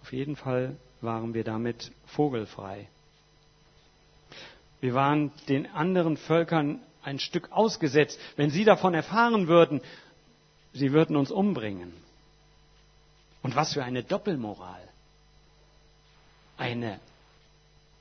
Auf 0.00 0.14
jeden 0.14 0.34
Fall 0.34 0.76
waren 1.02 1.34
wir 1.34 1.44
damit 1.44 1.92
vogelfrei. 2.06 2.88
Wir 4.80 4.94
waren 4.94 5.30
den 5.46 5.66
anderen 5.66 6.16
Völkern 6.16 6.80
ein 7.06 7.20
Stück 7.20 7.52
ausgesetzt. 7.52 8.18
Wenn 8.36 8.50
sie 8.50 8.64
davon 8.64 8.92
erfahren 8.92 9.46
würden, 9.46 9.80
sie 10.72 10.92
würden 10.92 11.16
uns 11.16 11.30
umbringen. 11.30 11.92
Und 13.42 13.54
was 13.54 13.74
für 13.74 13.84
eine 13.84 14.02
Doppelmoral. 14.02 14.82
Eine 16.58 16.98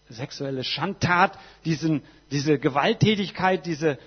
sexuelle 0.09 0.63
Schandtat, 0.63 1.37
diesen, 1.65 2.01
diese 2.31 2.57
Gewalttätigkeit, 2.57 3.65
diese, 3.65 3.99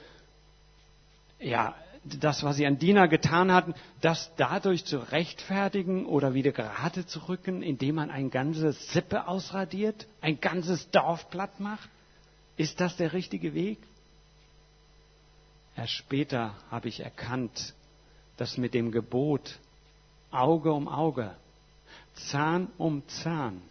ja, 1.38 1.76
das, 2.04 2.42
was 2.42 2.56
sie 2.56 2.66
an 2.66 2.78
Diener 2.78 3.06
getan 3.06 3.52
hatten, 3.52 3.74
das 4.00 4.32
dadurch 4.36 4.84
zu 4.84 4.98
rechtfertigen 4.98 6.06
oder 6.06 6.34
wieder 6.34 6.52
gerade 6.52 7.06
zu 7.06 7.28
rücken, 7.28 7.62
indem 7.62 7.96
man 7.96 8.10
ein 8.10 8.30
ganzes 8.30 8.92
Sippe 8.92 9.28
ausradiert, 9.28 10.06
ein 10.22 10.40
ganzes 10.40 10.90
Dorf 10.90 11.30
platt 11.30 11.60
macht? 11.60 11.88
Ist 12.56 12.80
das 12.80 12.96
der 12.96 13.12
richtige 13.12 13.54
Weg? 13.54 13.78
Erst 15.78 15.92
später 15.92 16.54
habe 16.72 16.88
ich 16.88 16.98
erkannt, 16.98 17.72
dass 18.36 18.58
mit 18.58 18.74
dem 18.74 18.90
Gebot 18.90 19.60
Auge 20.32 20.72
um 20.72 20.88
Auge, 20.88 21.36
Zahn 22.14 22.66
um 22.78 23.06
Zahn, 23.06 23.62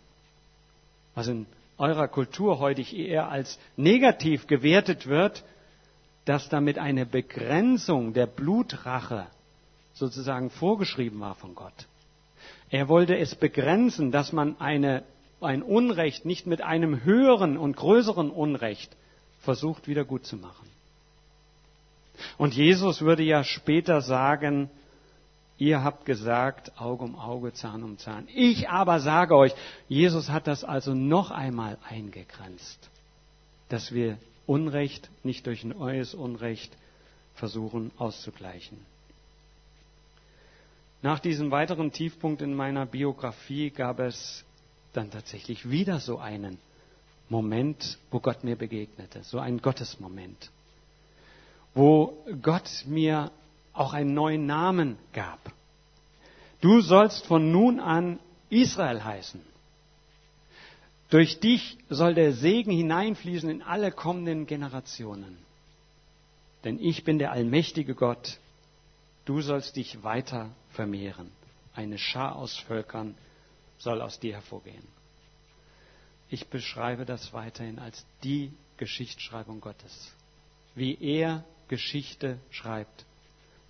was 1.15 1.27
in 1.27 1.45
eurer 1.77 2.07
Kultur 2.07 2.59
heute 2.59 2.81
eher 2.95 3.27
als 3.29 3.59
negativ 3.75 4.47
gewertet 4.47 5.07
wird, 5.07 5.43
dass 6.23 6.47
damit 6.47 6.79
eine 6.79 7.05
Begrenzung 7.05 8.13
der 8.13 8.25
Blutrache 8.25 9.27
sozusagen 9.93 10.49
vorgeschrieben 10.49 11.19
war 11.19 11.35
von 11.35 11.55
Gott. 11.55 11.87
Er 12.69 12.87
wollte 12.87 13.17
es 13.17 13.35
begrenzen, 13.35 14.13
dass 14.13 14.31
man 14.31 14.61
eine, 14.61 15.03
ein 15.41 15.61
Unrecht 15.61 16.23
nicht 16.23 16.47
mit 16.47 16.61
einem 16.61 17.03
höheren 17.03 17.57
und 17.57 17.75
größeren 17.75 18.31
Unrecht 18.31 18.95
versucht 19.39 19.89
wieder 19.89 20.05
gut 20.05 20.25
zu 20.25 20.37
machen. 20.37 20.76
Und 22.37 22.55
Jesus 22.55 23.01
würde 23.01 23.23
ja 23.23 23.43
später 23.43 24.01
sagen, 24.01 24.69
Ihr 25.59 25.83
habt 25.83 26.05
gesagt, 26.05 26.79
Auge 26.79 27.03
um 27.03 27.15
Auge, 27.15 27.51
Zahn 27.51 27.83
um 27.83 27.97
Zahn. 27.97 28.27
Ich 28.33 28.69
aber 28.69 28.99
sage 28.99 29.35
euch, 29.35 29.53
Jesus 29.87 30.29
hat 30.29 30.45
das 30.45 30.63
also 30.63 30.93
noch 30.93 31.31
einmal 31.31 31.79
eingegrenzt, 31.89 32.89
dass 33.69 33.91
wir 33.91 34.19
Unrecht 34.45 35.09
nicht 35.23 35.47
durch 35.47 35.63
ein 35.63 35.69
neues 35.69 36.13
Unrecht 36.13 36.71
versuchen 37.33 37.91
auszugleichen. 37.97 38.77
Nach 41.01 41.19
diesem 41.19 41.51
weiteren 41.51 41.91
Tiefpunkt 41.91 42.41
in 42.41 42.53
meiner 42.53 42.85
Biografie 42.85 43.71
gab 43.71 43.99
es 43.99 44.45
dann 44.93 45.11
tatsächlich 45.11 45.69
wieder 45.69 45.99
so 45.99 46.19
einen 46.19 46.59
Moment, 47.29 47.97
wo 48.09 48.19
Gott 48.19 48.43
mir 48.43 48.55
begegnete, 48.55 49.23
so 49.23 49.39
einen 49.39 49.61
Gottesmoment, 49.61 50.49
wo 51.77 52.17
Gott 52.41 52.83
mir 52.87 53.31
auch 53.71 53.93
einen 53.93 54.15
neuen 54.15 54.47
Namen 54.47 54.97
gab. 55.13 55.39
Du 56.59 56.81
sollst 56.81 57.27
von 57.27 57.51
nun 57.51 57.79
an 57.79 58.19
Israel 58.49 59.03
heißen. 59.03 59.41
Durch 61.11 61.39
dich 61.39 61.77
soll 61.87 62.15
der 62.15 62.33
Segen 62.33 62.71
hineinfließen 62.71 63.49
in 63.49 63.61
alle 63.61 63.91
kommenden 63.91 64.47
Generationen. 64.47 65.37
Denn 66.63 66.79
ich 66.79 67.03
bin 67.03 67.19
der 67.19 67.31
allmächtige 67.31 67.93
Gott. 67.93 68.39
Du 69.25 69.41
sollst 69.41 69.75
dich 69.75 70.03
weiter 70.03 70.49
vermehren. 70.71 71.31
Eine 71.75 71.99
Schar 71.99 72.35
aus 72.35 72.57
Völkern 72.57 73.15
soll 73.77 74.01
aus 74.01 74.19
dir 74.19 74.33
hervorgehen. 74.33 74.87
Ich 76.29 76.47
beschreibe 76.47 77.05
das 77.05 77.31
weiterhin 77.33 77.77
als 77.77 78.03
die 78.23 78.51
Geschichtsschreibung 78.77 79.61
Gottes. 79.61 80.11
Wie 80.73 80.97
er 80.99 81.45
Geschichte 81.67 82.39
schreibt 82.49 83.05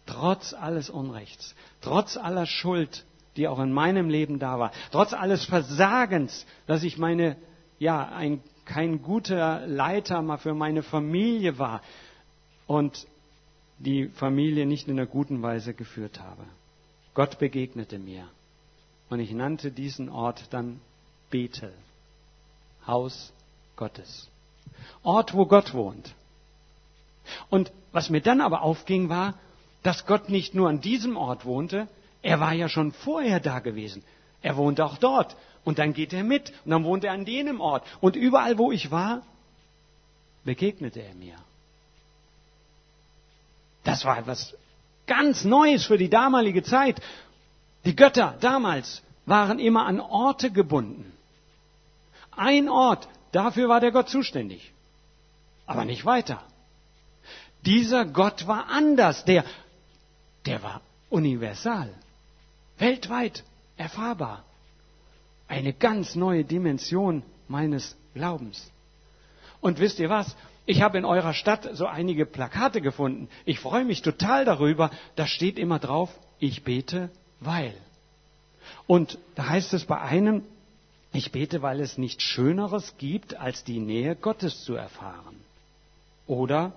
trotz 0.08 0.54
alles 0.54 0.90
Unrechts, 0.90 1.54
trotz 1.82 2.18
aller 2.18 2.48
Schuld, 2.48 3.06
die 3.36 3.48
auch 3.48 3.60
in 3.60 3.72
meinem 3.72 4.10
Leben 4.10 4.40
da 4.40 4.58
war, 4.58 4.72
trotz 4.92 5.14
alles 5.14 5.46
Versagens, 5.46 6.48
dass 6.66 6.84
ich 6.84 6.98
meine, 6.98 7.36
ja, 7.78 8.08
ein, 8.08 8.42
kein 8.66 9.04
guter 9.04 9.68
Leiter 9.68 10.24
mal 10.24 10.38
für 10.38 10.56
meine 10.56 10.82
Familie 10.82 11.60
war 11.60 11.82
und 12.66 13.06
die 13.78 14.08
Familie 14.08 14.66
nicht 14.66 14.88
in 14.88 14.98
einer 14.98 15.06
guten 15.06 15.44
Weise 15.44 15.76
geführt 15.76 16.20
habe. 16.20 16.44
Gott 17.14 17.38
begegnete 17.38 18.00
mir 18.00 18.28
und 19.10 19.20
ich 19.20 19.32
nannte 19.32 19.72
diesen 19.72 20.10
Ort 20.10 20.46
dann 20.52 20.82
Bethel, 21.30 21.74
Haus 22.88 23.32
Gottes. 23.76 24.30
Ort, 25.04 25.34
wo 25.34 25.46
Gott 25.46 25.74
wohnt. 25.74 26.16
Und 27.50 27.72
was 27.92 28.10
mir 28.10 28.22
dann 28.22 28.42
aber 28.42 28.62
aufging, 28.62 29.10
war, 29.10 29.36
dass 29.84 30.06
Gott 30.06 30.30
nicht 30.30 30.54
nur 30.54 30.70
an 30.70 30.82
diesem 30.82 31.18
Ort 31.18 31.46
wohnte, 31.46 31.88
er 32.22 32.40
war 32.40 32.54
ja 32.54 32.68
schon 32.68 32.92
vorher 32.92 33.40
da 33.40 33.60
gewesen. 33.60 34.04
Er 34.42 34.58
wohnte 34.58 34.86
auch 34.86 34.98
dort. 34.98 35.36
Und 35.64 35.80
dann 35.80 35.94
geht 35.94 36.14
er 36.14 36.24
mit. 36.24 36.52
Und 36.66 36.72
dann 36.72 36.84
wohnt 36.84 37.04
er 37.04 37.14
an 37.14 37.26
jenem 37.26 37.62
Ort. 37.62 37.86
Und 38.02 38.16
überall, 38.16 38.58
wo 38.58 38.72
ich 38.72 38.92
war, 38.92 39.22
begegnete 40.44 41.02
er 41.02 41.14
mir. 41.16 41.36
Das 43.84 44.04
war 44.06 44.18
etwas 44.18 44.56
ganz 45.06 45.44
Neues 45.44 45.86
für 45.86 45.98
die 45.98 46.10
damalige 46.10 46.64
Zeit. 46.64 47.02
Die 47.86 47.96
Götter 47.96 48.38
damals 48.42 49.02
waren 49.26 49.60
immer 49.60 49.86
an 49.86 50.00
Orte 50.00 50.52
gebunden. 50.52 51.12
Ein 52.32 52.70
Ort, 52.70 53.08
dafür 53.32 53.70
war 53.70 53.80
der 53.80 53.92
Gott 53.92 54.10
zuständig. 54.10 54.74
Aber 55.66 55.86
nicht 55.86 56.06
weiter. 56.06 56.44
Dieser 57.68 58.06
Gott 58.06 58.48
war 58.48 58.70
anders. 58.70 59.26
Der, 59.26 59.44
der 60.46 60.64
war 60.64 60.80
universal. 61.10 61.94
Weltweit 62.78 63.44
erfahrbar. 63.76 64.46
Eine 65.50 65.74
ganz 65.74 66.16
neue 66.16 66.46
Dimension 66.46 67.24
meines 67.50 67.98
Glaubens. 68.14 68.72
Und 69.60 69.80
wisst 69.80 70.00
ihr 70.00 70.10
was? 70.10 70.34
Ich 70.66 70.82
habe 70.82 70.98
in 70.98 71.04
eurer 71.04 71.34
Stadt 71.34 71.68
so 71.74 71.88
einige 71.88 72.26
Plakate 72.26 72.80
gefunden. 72.80 73.28
Ich 73.44 73.60
freue 73.60 73.84
mich 73.84 74.02
total 74.02 74.46
darüber. 74.46 74.90
Da 75.18 75.28
steht 75.28 75.60
immer 75.60 75.80
drauf, 75.80 76.10
ich 76.40 76.64
bete, 76.64 77.10
weil. 77.42 77.74
Und 78.86 79.18
da 79.36 79.50
heißt 79.50 79.74
es 79.74 79.84
bei 79.84 80.00
einem, 80.00 80.44
ich 81.12 81.34
bete, 81.34 81.62
weil 81.62 81.82
es 81.82 81.98
nichts 81.98 82.24
Schöneres 82.24 82.94
gibt, 82.98 83.36
als 83.36 83.66
die 83.66 83.80
Nähe 83.80 84.16
Gottes 84.16 84.64
zu 84.64 84.76
erfahren. 84.76 85.36
Oder 86.28 86.72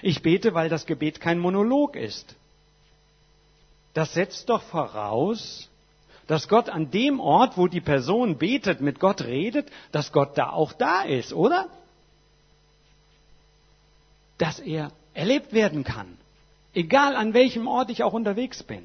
ich 0.00 0.22
bete, 0.22 0.54
weil 0.54 0.68
das 0.68 0.86
Gebet 0.86 1.20
kein 1.20 1.38
Monolog 1.38 1.96
ist. 1.96 2.34
Das 3.94 4.14
setzt 4.14 4.48
doch 4.48 4.62
voraus, 4.62 5.68
dass 6.26 6.48
Gott 6.48 6.70
an 6.70 6.90
dem 6.90 7.20
Ort, 7.20 7.58
wo 7.58 7.66
die 7.66 7.80
Person 7.80 8.38
betet, 8.38 8.80
mit 8.80 9.00
Gott 9.00 9.22
redet, 9.22 9.70
dass 9.90 10.12
Gott 10.12 10.38
da 10.38 10.50
auch 10.50 10.72
da 10.72 11.02
ist, 11.02 11.32
oder? 11.32 11.68
Dass 14.38 14.58
er 14.58 14.92
erlebt 15.14 15.52
werden 15.52 15.84
kann, 15.84 16.16
egal 16.74 17.16
an 17.16 17.34
welchem 17.34 17.66
Ort 17.66 17.90
ich 17.90 18.02
auch 18.02 18.12
unterwegs 18.14 18.62
bin. 18.62 18.82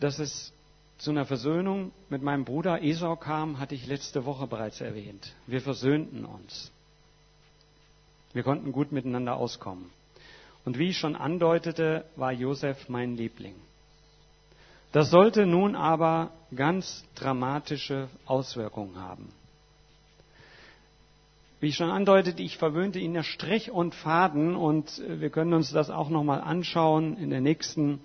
Dass 0.00 0.18
es 0.18 0.52
zu 0.98 1.10
einer 1.10 1.24
Versöhnung 1.24 1.92
mit 2.08 2.22
meinem 2.22 2.44
Bruder 2.44 2.82
Esau 2.82 3.16
kam, 3.16 3.58
hatte 3.58 3.74
ich 3.74 3.86
letzte 3.86 4.24
Woche 4.24 4.46
bereits 4.46 4.80
erwähnt. 4.80 5.34
Wir 5.46 5.60
versöhnten 5.60 6.24
uns. 6.24 6.72
Wir 8.32 8.42
konnten 8.42 8.72
gut 8.72 8.92
miteinander 8.92 9.36
auskommen. 9.36 9.90
Und 10.64 10.78
wie 10.78 10.90
ich 10.90 10.98
schon 10.98 11.16
andeutete, 11.16 12.04
war 12.16 12.32
Josef 12.32 12.88
mein 12.88 13.16
Liebling. 13.16 13.54
Das 14.92 15.10
sollte 15.10 15.46
nun 15.46 15.74
aber 15.76 16.30
ganz 16.54 17.04
dramatische 17.14 18.08
Auswirkungen 18.26 18.98
haben. 18.98 19.32
Wie 21.60 21.68
ich 21.68 21.76
schon 21.76 21.90
andeutete, 21.90 22.42
ich 22.42 22.56
verwöhnte 22.56 22.98
ihn 22.98 23.14
ja 23.14 23.22
Strich 23.22 23.70
und 23.70 23.94
Faden 23.94 24.56
und 24.56 25.02
wir 25.06 25.30
können 25.30 25.52
uns 25.52 25.70
das 25.70 25.90
auch 25.90 26.08
nochmal 26.08 26.40
anschauen 26.40 27.16
in 27.18 27.30
der 27.30 27.40
nächsten 27.42 28.00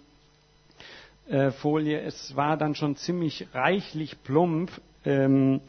äh, 1.27 1.51
Folie. 1.51 2.01
Es 2.01 2.35
war 2.35 2.57
dann 2.57 2.75
schon 2.75 2.97
ziemlich 2.97 3.47
reichlich 3.53 4.21
plump. 4.23 4.71
Ähm, 5.05 5.61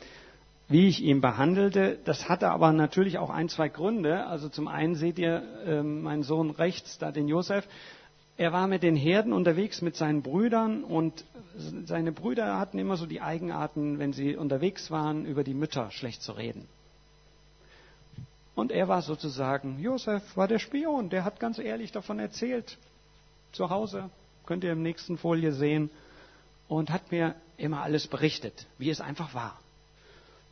wie 0.69 0.89
ich 0.89 1.03
ihn 1.03 1.21
behandelte. 1.21 1.99
Das 2.05 2.29
hatte 2.29 2.51
aber 2.51 2.73
natürlich 2.73 3.19
auch 3.19 3.31
ein, 3.31 3.49
zwei 3.49 3.69
Gründe. 3.69 4.27
Also 4.27 4.49
zum 4.49 4.69
einen 4.69 4.95
seht 4.95 5.19
ihr 5.19 5.43
äh, 5.65 5.83
meinen 5.83 6.23
Sohn 6.23 6.51
rechts, 6.51 6.99
da 6.99 7.13
den 7.13 7.29
Josef. 7.29 7.67
Er 8.37 8.53
war 8.53 8.67
mit 8.67 8.83
den 8.83 8.97
Herden 8.97 9.33
unterwegs 9.33 9.81
mit 9.81 9.97
seinen 9.97 10.23
Brüdern 10.23 10.85
und 10.85 11.25
seine 11.87 12.13
Brüder 12.13 12.59
hatten 12.59 12.79
immer 12.79 12.97
so 12.97 13.07
die 13.07 13.23
Eigenarten, 13.23 13.99
wenn 13.99 14.13
sie 14.13 14.37
unterwegs 14.37 14.91
waren, 14.91 15.25
über 15.25 15.43
die 15.43 15.55
Mütter 15.55 15.91
schlecht 15.91 16.23
zu 16.23 16.33
reden. 16.33 16.69
Und 18.55 18.73
er 18.73 18.89
war 18.89 19.01
sozusagen, 19.01 19.79
Josef 19.81 20.37
war 20.37 20.49
der 20.49 20.59
Spion, 20.59 21.09
der 21.09 21.25
hat 21.25 21.41
ganz 21.41 21.59
ehrlich 21.59 21.93
davon 21.93 22.19
erzählt. 22.19 22.77
Zu 23.53 23.71
Hause, 23.71 24.11
könnt 24.45 24.65
ihr 24.65 24.73
im 24.73 24.83
nächsten 24.83 25.17
Folie 25.17 25.53
sehen, 25.53 25.91
und 26.69 26.91
hat 26.91 27.13
mir 27.13 27.37
immer 27.57 27.83
alles 27.83 28.07
berichtet, 28.07 28.67
wie 28.79 28.91
es 28.91 29.01
einfach 29.01 29.35
war. 29.35 29.59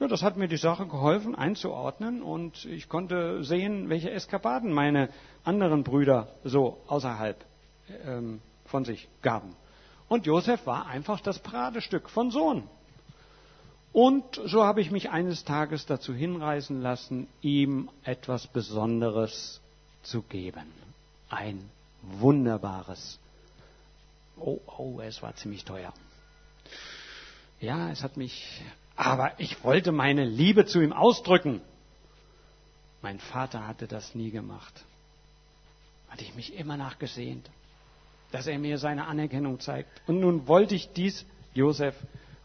Ja, 0.00 0.08
das 0.08 0.22
hat 0.22 0.36
mir 0.36 0.48
die 0.48 0.56
Sache 0.56 0.86
geholfen 0.86 1.34
einzuordnen 1.34 2.22
und 2.22 2.64
ich 2.64 2.88
konnte 2.88 3.44
sehen, 3.44 3.88
welche 3.88 4.10
Eskapaden 4.10 4.72
meine 4.72 5.08
anderen 5.44 5.84
Brüder 5.84 6.28
so 6.42 6.80
außerhalb 6.88 7.36
ähm, 8.04 8.40
von 8.66 8.84
sich 8.84 9.08
gaben. 9.22 9.54
Und 10.08 10.26
Josef 10.26 10.66
war 10.66 10.86
einfach 10.86 11.20
das 11.20 11.38
Paradestück 11.38 12.10
von 12.10 12.30
Sohn. 12.30 12.64
Und 13.92 14.40
so 14.46 14.64
habe 14.64 14.80
ich 14.80 14.90
mich 14.90 15.10
eines 15.10 15.44
Tages 15.44 15.86
dazu 15.86 16.12
hinreißen 16.12 16.82
lassen, 16.82 17.28
ihm 17.40 17.88
etwas 18.02 18.48
Besonderes 18.48 19.60
zu 20.02 20.22
geben. 20.22 20.66
Ein 21.30 21.70
wunderbares. 22.02 23.20
Oh, 24.36 24.58
oh, 24.76 25.00
es 25.00 25.22
war 25.22 25.36
ziemlich 25.36 25.64
teuer. 25.64 25.92
Ja, 27.60 27.90
es 27.90 28.02
hat 28.02 28.16
mich 28.16 28.62
aber 28.96 29.38
ich 29.38 29.62
wollte 29.64 29.92
meine 29.92 30.24
Liebe 30.24 30.66
zu 30.66 30.80
ihm 30.80 30.92
ausdrücken. 30.92 31.60
Mein 33.02 33.18
Vater 33.18 33.66
hatte 33.66 33.86
das 33.86 34.14
nie 34.14 34.30
gemacht. 34.30 34.84
Hatte 36.08 36.24
ich 36.24 36.34
mich 36.34 36.54
immer 36.54 36.76
nachgesehnt, 36.76 37.50
dass 38.32 38.46
er 38.46 38.58
mir 38.58 38.78
seine 38.78 39.06
Anerkennung 39.06 39.60
zeigt. 39.60 39.88
Und 40.06 40.20
nun 40.20 40.46
wollte 40.46 40.74
ich 40.74 40.92
dies 40.92 41.26
Josef 41.54 41.94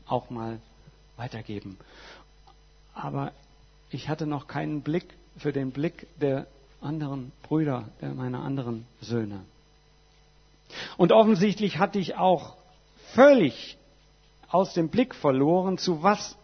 auch 0.07 0.29
mal 0.29 0.59
weitergeben. 1.17 1.77
Aber 2.93 3.31
ich 3.89 4.09
hatte 4.09 4.25
noch 4.25 4.47
keinen 4.47 4.81
Blick 4.81 5.05
für 5.37 5.53
den 5.53 5.71
Blick 5.71 6.07
der 6.19 6.47
anderen 6.81 7.31
Brüder, 7.43 7.89
der 8.01 8.13
meiner 8.13 8.41
anderen 8.41 8.85
Söhne. 9.01 9.41
Und 10.97 11.11
offensichtlich 11.11 11.77
hatte 11.77 11.99
ich 11.99 12.15
auch 12.15 12.55
völlig 13.13 13.77
aus 14.49 14.73
dem 14.73 14.89
Blick 14.89 15.15
verloren, 15.15 15.77
zu 15.77 16.03
was 16.03 16.37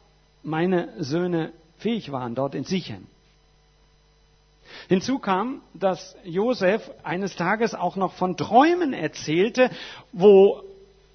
meine 0.43 0.93
Söhne 1.03 1.51
fähig 1.77 2.11
waren, 2.11 2.35
dort 2.35 2.55
in 2.55 2.63
Sichem. 2.63 3.07
Hinzu 4.87 5.19
kam, 5.19 5.61
dass 5.73 6.15
Josef 6.23 6.89
eines 7.03 7.35
Tages 7.35 7.73
auch 7.73 7.95
noch 7.95 8.13
von 8.13 8.37
Träumen 8.37 8.93
erzählte, 8.93 9.69
wo 10.11 10.63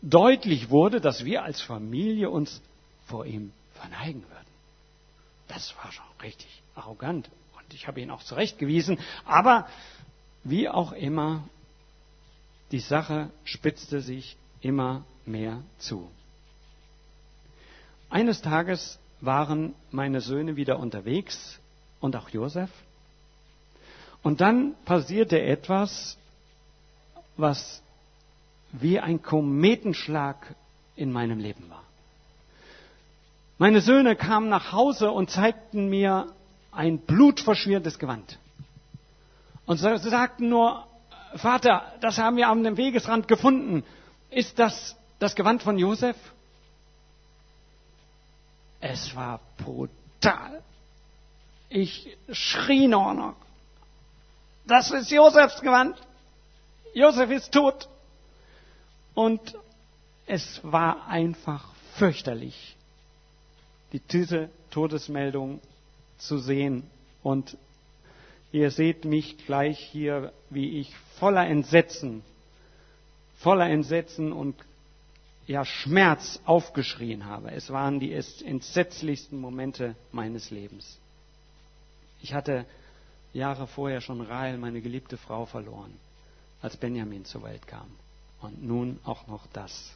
deutlich 0.03 0.71
wurde, 0.71 1.01
dass 1.01 1.25
wir 1.25 1.43
als 1.43 1.61
Familie 1.61 2.31
uns 2.31 2.63
vor 3.07 3.27
ihm 3.27 3.53
verneigen 3.75 4.23
würden. 4.23 4.47
Das 5.49 5.75
war 5.83 5.93
schon 5.93 6.05
richtig 6.23 6.63
arrogant 6.75 7.29
und 7.57 7.75
ich 7.75 7.87
habe 7.87 8.01
ihn 8.01 8.11
auch 8.11 8.23
zurechtgewiesen. 8.23 8.99
Aber 9.25 9.67
wie 10.45 10.69
auch 10.69 10.93
immer, 10.93 11.45
die 12.71 12.81
Sache 12.81 13.31
spitzte 13.45 14.01
sich 14.01 14.37
immer 14.61 15.05
mehr 15.27 15.63
zu. 15.79 16.09
Eines 18.11 18.43
Tages 18.43 18.99
waren 19.21 19.75
meine 19.93 20.21
Söhne 20.21 20.57
wieder 20.57 20.81
unterwegs 20.81 21.61
und 22.01 22.17
auch 22.17 22.29
Josef. 22.29 22.71
Und 24.23 24.41
dann 24.41 24.75
passierte 24.85 25.41
etwas, 25.41 26.19
was 27.37 27.83
wie 28.73 28.99
ein 29.01 29.23
Kometenschlag 29.23 30.55
in 30.97 31.13
meinem 31.13 31.39
Leben 31.39 31.71
war. 31.71 31.85
Meine 33.59 33.81
Söhne 33.81 34.17
kamen 34.17 34.49
nach 34.49 34.73
Hause 34.73 35.11
und 35.13 35.31
zeigten 35.31 35.89
mir 35.89 36.27
ein 36.73 36.99
blutverschmiertes 36.99 37.99
Gewand. 37.99 38.39
Und 39.67 39.77
sie 39.77 39.99
sagten 39.99 40.49
nur, 40.49 40.87
Vater, 41.37 41.93
das 42.01 42.19
haben 42.19 42.37
wir 42.37 42.49
am 42.49 42.77
Wegesrand 42.77 43.29
gefunden. 43.29 43.85
Ist 44.31 44.59
das 44.59 44.97
das 45.19 45.37
Gewand 45.37 45.63
von 45.63 45.79
Josef? 45.79 46.17
Es 48.81 49.15
war 49.15 49.41
brutal. 49.59 50.63
Ich 51.69 52.17
schrie 52.33 52.89
nur 52.89 53.15
noch. 53.15 53.37
Das 54.67 54.91
ist 54.91 55.11
Josefs 55.11 55.61
Gewand. 55.61 55.97
Josef 56.95 57.31
ist 57.31 57.53
tot. 57.53 57.89
Und 59.15 59.55
es 60.27 60.61
war 60.63 61.07
einfach 61.07 61.73
fürchterlich, 61.97 62.77
die 63.93 64.01
diese 64.01 64.49
Todesmeldung 64.71 65.61
zu 66.19 66.39
sehen. 66.39 66.89
Und 67.23 67.57
ihr 68.53 68.71
seht 68.71 69.05
mich 69.05 69.45
gleich 69.45 69.79
hier, 69.79 70.33
wie 70.49 70.81
ich 70.81 70.95
voller 71.19 71.47
Entsetzen, 71.47 72.23
voller 73.39 73.69
Entsetzen 73.69 74.33
und 74.33 74.55
ja, 75.51 75.65
Schmerz 75.65 76.41
aufgeschrien 76.45 77.25
habe. 77.27 77.51
Es 77.51 77.71
waren 77.71 77.99
die 77.99 78.13
entsetzlichsten 78.13 79.37
Momente 79.41 79.97
meines 80.13 80.53
Lebens. 80.53 80.97
Ich 82.23 82.35
hatte 82.35 82.67
Jahre 83.33 83.67
vorher 83.67 84.01
schon 84.01 84.21
Rahel, 84.21 84.59
meine 84.59 84.81
geliebte 84.81 85.17
Frau, 85.17 85.47
verloren, 85.47 85.93
als 86.63 86.77
Benjamin 86.77 87.25
zur 87.25 87.43
Welt 87.43 87.67
kam. 87.67 87.91
Und 88.41 88.63
nun 88.63 89.01
auch 89.03 89.27
noch 89.27 89.49
das. 89.53 89.93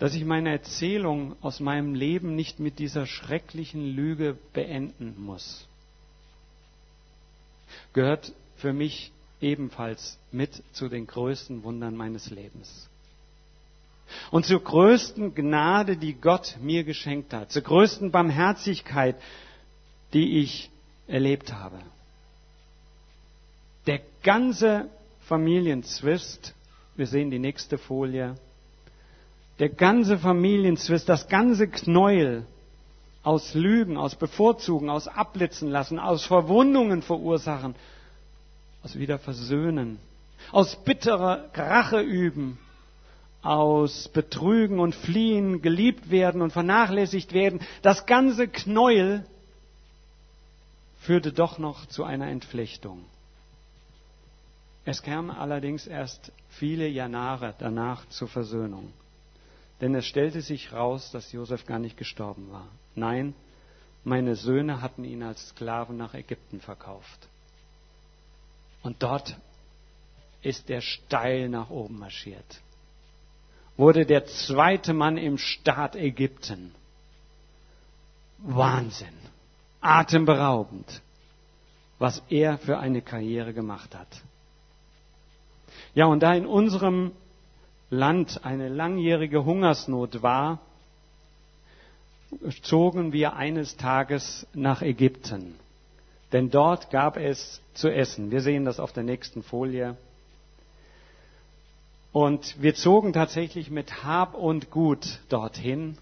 Dass 0.00 0.14
ich 0.14 0.24
meine 0.24 0.50
Erzählung 0.50 1.36
aus 1.42 1.60
meinem 1.60 1.94
Leben 1.94 2.34
nicht 2.34 2.58
mit 2.58 2.80
dieser 2.80 3.06
schrecklichen 3.06 3.86
Lüge 3.94 4.36
beenden 4.52 5.14
muss. 5.16 5.68
gehört 7.92 8.32
für 8.56 8.72
mich 8.72 9.12
ebenfalls 9.44 10.18
mit 10.32 10.62
zu 10.72 10.88
den 10.88 11.06
größten 11.06 11.62
Wundern 11.62 11.94
meines 11.96 12.30
Lebens. 12.30 12.88
Und 14.30 14.46
zur 14.46 14.62
größten 14.62 15.34
Gnade, 15.34 15.96
die 15.96 16.14
Gott 16.14 16.56
mir 16.60 16.84
geschenkt 16.84 17.32
hat, 17.32 17.52
zur 17.52 17.62
größten 17.62 18.10
Barmherzigkeit, 18.10 19.16
die 20.12 20.40
ich 20.40 20.70
erlebt 21.06 21.52
habe. 21.52 21.78
Der 23.86 24.00
ganze 24.22 24.88
Familienzwist, 25.26 26.54
wir 26.96 27.06
sehen 27.06 27.30
die 27.30 27.38
nächste 27.38 27.76
Folie, 27.78 28.34
der 29.58 29.68
ganze 29.68 30.18
Familienzwist, 30.18 31.08
das 31.08 31.28
ganze 31.28 31.68
Knäuel 31.68 32.46
aus 33.22 33.54
Lügen, 33.54 33.96
aus 33.96 34.16
Bevorzugen, 34.16 34.90
aus 34.90 35.08
Abblitzen 35.08 35.70
lassen, 35.70 35.98
aus 35.98 36.24
Verwundungen 36.24 37.02
verursachen, 37.02 37.74
aus 38.84 38.98
Wiederversöhnen, 38.98 39.98
aus 40.52 40.76
bitterer 40.84 41.50
Rache 41.54 42.00
üben, 42.00 42.58
aus 43.42 44.08
Betrügen 44.08 44.78
und 44.78 44.94
Fliehen, 44.94 45.62
geliebt 45.62 46.10
werden 46.10 46.42
und 46.42 46.52
vernachlässigt 46.52 47.32
werden, 47.32 47.60
das 47.80 48.04
ganze 48.04 48.46
Knäuel 48.46 49.24
führte 51.00 51.32
doch 51.32 51.58
noch 51.58 51.86
zu 51.86 52.04
einer 52.04 52.28
Entflechtung. 52.28 53.04
Es 54.84 55.02
kam 55.02 55.30
allerdings 55.30 55.86
erst 55.86 56.30
viele 56.50 56.86
Jahre 56.86 57.54
danach 57.58 58.06
zur 58.10 58.28
Versöhnung. 58.28 58.92
Denn 59.80 59.94
es 59.94 60.06
stellte 60.06 60.42
sich 60.42 60.72
raus, 60.72 61.10
dass 61.10 61.32
Josef 61.32 61.64
gar 61.64 61.78
nicht 61.78 61.96
gestorben 61.96 62.50
war. 62.52 62.68
Nein, 62.94 63.34
meine 64.04 64.36
Söhne 64.36 64.82
hatten 64.82 65.04
ihn 65.04 65.22
als 65.22 65.48
Sklaven 65.48 65.96
nach 65.96 66.12
Ägypten 66.14 66.60
verkauft. 66.60 67.28
Und 68.84 69.02
dort 69.02 69.36
ist 70.42 70.68
er 70.70 70.82
steil 70.82 71.48
nach 71.48 71.70
oben 71.70 71.98
marschiert. 71.98 72.60
Wurde 73.76 74.04
der 74.06 74.26
zweite 74.26 74.92
Mann 74.92 75.16
im 75.16 75.38
Staat 75.38 75.96
Ägypten. 75.96 76.74
Wahnsinn. 78.38 79.08
Atemberaubend, 79.80 81.00
was 81.98 82.22
er 82.28 82.58
für 82.58 82.78
eine 82.78 83.00
Karriere 83.00 83.52
gemacht 83.54 83.94
hat. 83.94 84.22
Ja, 85.94 86.06
und 86.06 86.20
da 86.20 86.34
in 86.34 86.46
unserem 86.46 87.12
Land 87.90 88.44
eine 88.44 88.68
langjährige 88.68 89.44
Hungersnot 89.44 90.22
war, 90.22 90.60
zogen 92.62 93.12
wir 93.12 93.34
eines 93.34 93.76
Tages 93.76 94.46
nach 94.52 94.82
Ägypten. 94.82 95.58
Denn 96.34 96.50
dort 96.50 96.90
gab 96.90 97.16
es 97.16 97.60
zu 97.74 97.88
essen. 97.88 98.32
Wir 98.32 98.40
sehen 98.40 98.64
das 98.64 98.80
auf 98.80 98.92
der 98.92 99.04
nächsten 99.04 99.44
Folie. 99.44 99.96
Und 102.12 102.60
wir 102.60 102.74
zogen 102.74 103.12
tatsächlich 103.12 103.70
mit 103.70 104.02
Hab 104.02 104.34
und 104.34 104.72
Gut 104.72 105.20
dorthin. 105.28 105.96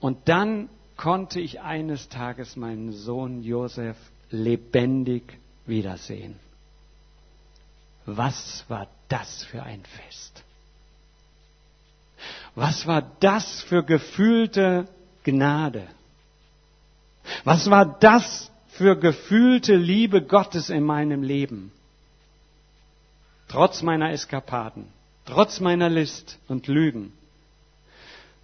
Und 0.00 0.28
dann 0.28 0.68
konnte 0.96 1.38
ich 1.38 1.60
eines 1.60 2.08
Tages 2.08 2.56
meinen 2.56 2.92
Sohn 2.92 3.44
Josef 3.44 3.96
lebendig 4.30 5.38
wiedersehen. 5.64 6.34
Was 8.04 8.64
war 8.66 8.88
das 9.08 9.44
für 9.44 9.62
ein 9.62 9.84
Fest? 9.84 10.42
Was 12.56 12.88
war 12.88 13.12
das 13.20 13.62
für 13.62 13.84
gefühlte 13.84 14.88
Gnade? 15.22 15.86
Was 17.44 17.70
war 17.70 17.86
das 18.00 18.51
für 18.72 18.96
gefühlte 18.96 19.74
Liebe 19.76 20.22
Gottes 20.22 20.70
in 20.70 20.84
meinem 20.84 21.22
Leben? 21.22 21.72
Trotz 23.48 23.82
meiner 23.82 24.10
Eskapaden, 24.12 24.86
trotz 25.26 25.60
meiner 25.60 25.90
List 25.90 26.38
und 26.48 26.66
Lügen, 26.66 27.12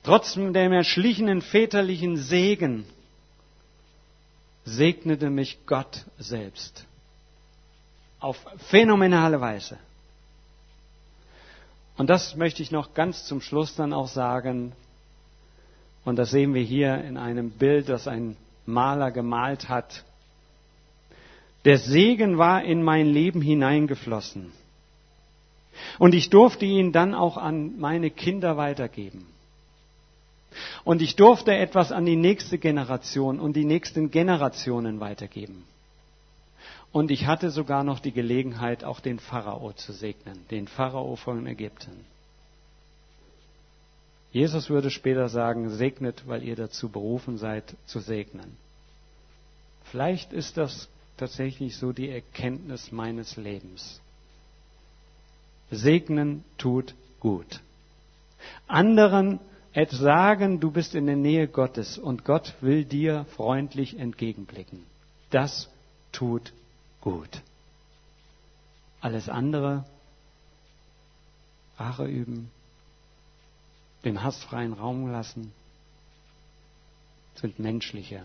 trotz 0.02 0.34
dem 0.34 0.72
erschlichenen 0.72 1.40
väterlichen 1.40 2.16
Segen, 2.16 2.84
segnete 4.64 5.30
mich 5.30 5.58
Gott 5.66 6.04
selbst 6.18 6.84
auf 8.20 8.36
phänomenale 8.68 9.40
Weise. 9.40 9.78
Und 11.96 12.08
das 12.08 12.36
möchte 12.36 12.62
ich 12.62 12.70
noch 12.70 12.94
ganz 12.94 13.24
zum 13.24 13.40
Schluss 13.40 13.74
dann 13.74 13.92
auch 13.92 14.08
sagen. 14.08 14.72
Und 16.04 16.16
das 16.16 16.30
sehen 16.30 16.54
wir 16.54 16.62
hier 16.62 17.02
in 17.02 17.16
einem 17.16 17.50
Bild, 17.50 17.88
das 17.88 18.06
ein 18.06 18.36
Maler 18.66 19.10
gemalt 19.10 19.68
hat. 19.68 20.04
Der 21.64 21.78
Segen 21.78 22.38
war 22.38 22.64
in 22.64 22.82
mein 22.82 23.06
Leben 23.06 23.40
hineingeflossen. 23.40 24.52
Und 25.98 26.14
ich 26.14 26.30
durfte 26.30 26.64
ihn 26.64 26.92
dann 26.92 27.14
auch 27.14 27.36
an 27.36 27.78
meine 27.78 28.10
Kinder 28.10 28.56
weitergeben. 28.56 29.26
Und 30.84 31.02
ich 31.02 31.16
durfte 31.16 31.54
etwas 31.54 31.92
an 31.92 32.04
die 32.04 32.16
nächste 32.16 32.58
Generation 32.58 33.38
und 33.38 33.54
die 33.54 33.64
nächsten 33.64 34.10
Generationen 34.10 35.00
weitergeben. 35.00 35.64
Und 36.90 37.10
ich 37.10 37.26
hatte 37.26 37.50
sogar 37.50 37.84
noch 37.84 38.00
die 38.00 38.12
Gelegenheit, 38.12 38.82
auch 38.82 39.00
den 39.00 39.18
Pharao 39.18 39.72
zu 39.72 39.92
segnen, 39.92 40.46
den 40.50 40.66
Pharao 40.66 41.16
von 41.16 41.46
Ägypten. 41.46 42.04
Jesus 44.32 44.70
würde 44.70 44.90
später 44.90 45.28
sagen, 45.28 45.70
segnet, 45.70 46.26
weil 46.26 46.42
ihr 46.42 46.56
dazu 46.56 46.88
berufen 46.88 47.38
seid, 47.38 47.76
zu 47.86 48.00
segnen. 48.00 48.56
Vielleicht 49.84 50.32
ist 50.32 50.56
das 50.56 50.88
tatsächlich 51.18 51.76
so 51.76 51.92
die 51.92 52.08
Erkenntnis 52.08 52.92
meines 52.92 53.36
Lebens. 53.36 54.00
Segnen 55.70 56.44
tut 56.56 56.94
gut. 57.20 57.60
Anderen 58.66 59.40
sagen, 59.90 60.60
du 60.60 60.70
bist 60.70 60.94
in 60.94 61.06
der 61.06 61.16
Nähe 61.16 61.46
Gottes 61.46 61.98
und 61.98 62.24
Gott 62.24 62.54
will 62.60 62.84
dir 62.84 63.26
freundlich 63.36 63.98
entgegenblicken. 63.98 64.84
Das 65.30 65.68
tut 66.10 66.52
gut. 67.00 67.42
Alles 69.00 69.28
andere, 69.28 69.84
Rache 71.76 72.06
üben, 72.06 72.50
den 74.04 74.22
Hass 74.22 74.42
freien 74.42 74.72
Raum 74.72 75.12
lassen, 75.12 75.52
sind 77.36 77.60
menschliche, 77.60 78.22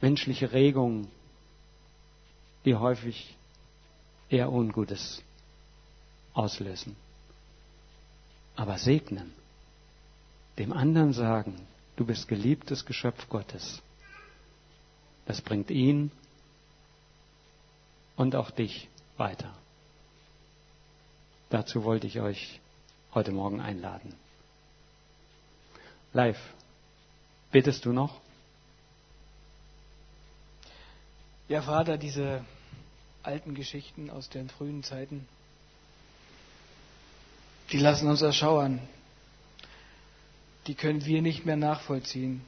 menschliche 0.00 0.52
Regungen, 0.52 1.08
die 2.64 2.74
häufig 2.74 3.36
eher 4.28 4.52
Ungutes 4.52 5.22
auslösen. 6.34 6.96
Aber 8.56 8.78
segnen, 8.78 9.32
dem 10.58 10.72
anderen 10.72 11.12
sagen, 11.12 11.66
du 11.96 12.04
bist 12.04 12.28
geliebtes 12.28 12.84
Geschöpf 12.84 13.28
Gottes, 13.28 13.82
das 15.26 15.40
bringt 15.40 15.70
ihn 15.70 16.10
und 18.16 18.34
auch 18.34 18.50
dich 18.50 18.88
weiter. 19.16 19.54
Dazu 21.50 21.84
wollte 21.84 22.06
ich 22.06 22.20
euch 22.20 22.60
heute 23.14 23.32
Morgen 23.32 23.60
einladen. 23.60 24.14
Live, 26.12 26.40
betest 27.50 27.84
du 27.84 27.92
noch? 27.92 28.20
Ja, 31.50 31.62
Vater, 31.62 31.98
diese 31.98 32.44
alten 33.24 33.56
Geschichten 33.56 34.08
aus 34.08 34.28
den 34.28 34.48
frühen 34.48 34.84
Zeiten, 34.84 35.26
die 37.72 37.78
lassen 37.78 38.08
uns 38.08 38.22
erschauern. 38.22 38.78
Die 40.68 40.76
können 40.76 41.04
wir 41.04 41.22
nicht 41.22 41.46
mehr 41.46 41.56
nachvollziehen. 41.56 42.40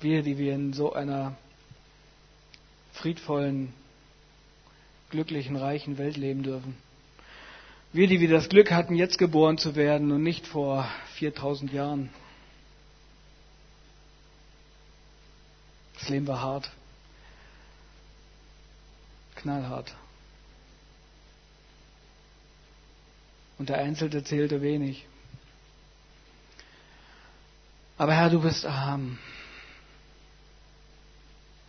Wir, 0.00 0.22
die 0.22 0.38
wir 0.38 0.54
in 0.54 0.72
so 0.72 0.94
einer 0.94 1.36
friedvollen, 2.94 3.74
glücklichen, 5.10 5.54
reichen 5.54 5.98
Welt 5.98 6.16
leben 6.16 6.44
dürfen. 6.44 6.78
Wir, 7.92 8.06
die 8.06 8.20
wir 8.20 8.30
das 8.30 8.48
Glück 8.48 8.70
hatten, 8.70 8.94
jetzt 8.94 9.18
geboren 9.18 9.58
zu 9.58 9.76
werden 9.76 10.10
und 10.12 10.22
nicht 10.22 10.46
vor 10.46 10.88
4000 11.16 11.74
Jahren. 11.74 12.08
Das 15.98 16.08
Leben 16.08 16.26
war 16.26 16.40
hart. 16.40 16.70
Knallhart. 19.36 19.94
Und 23.58 23.68
der 23.68 23.78
Einzelte 23.78 24.22
zählte 24.22 24.62
wenig. 24.62 25.06
Aber 27.96 28.14
Herr, 28.14 28.30
du 28.30 28.40
bist 28.40 28.64
arm. 28.64 29.18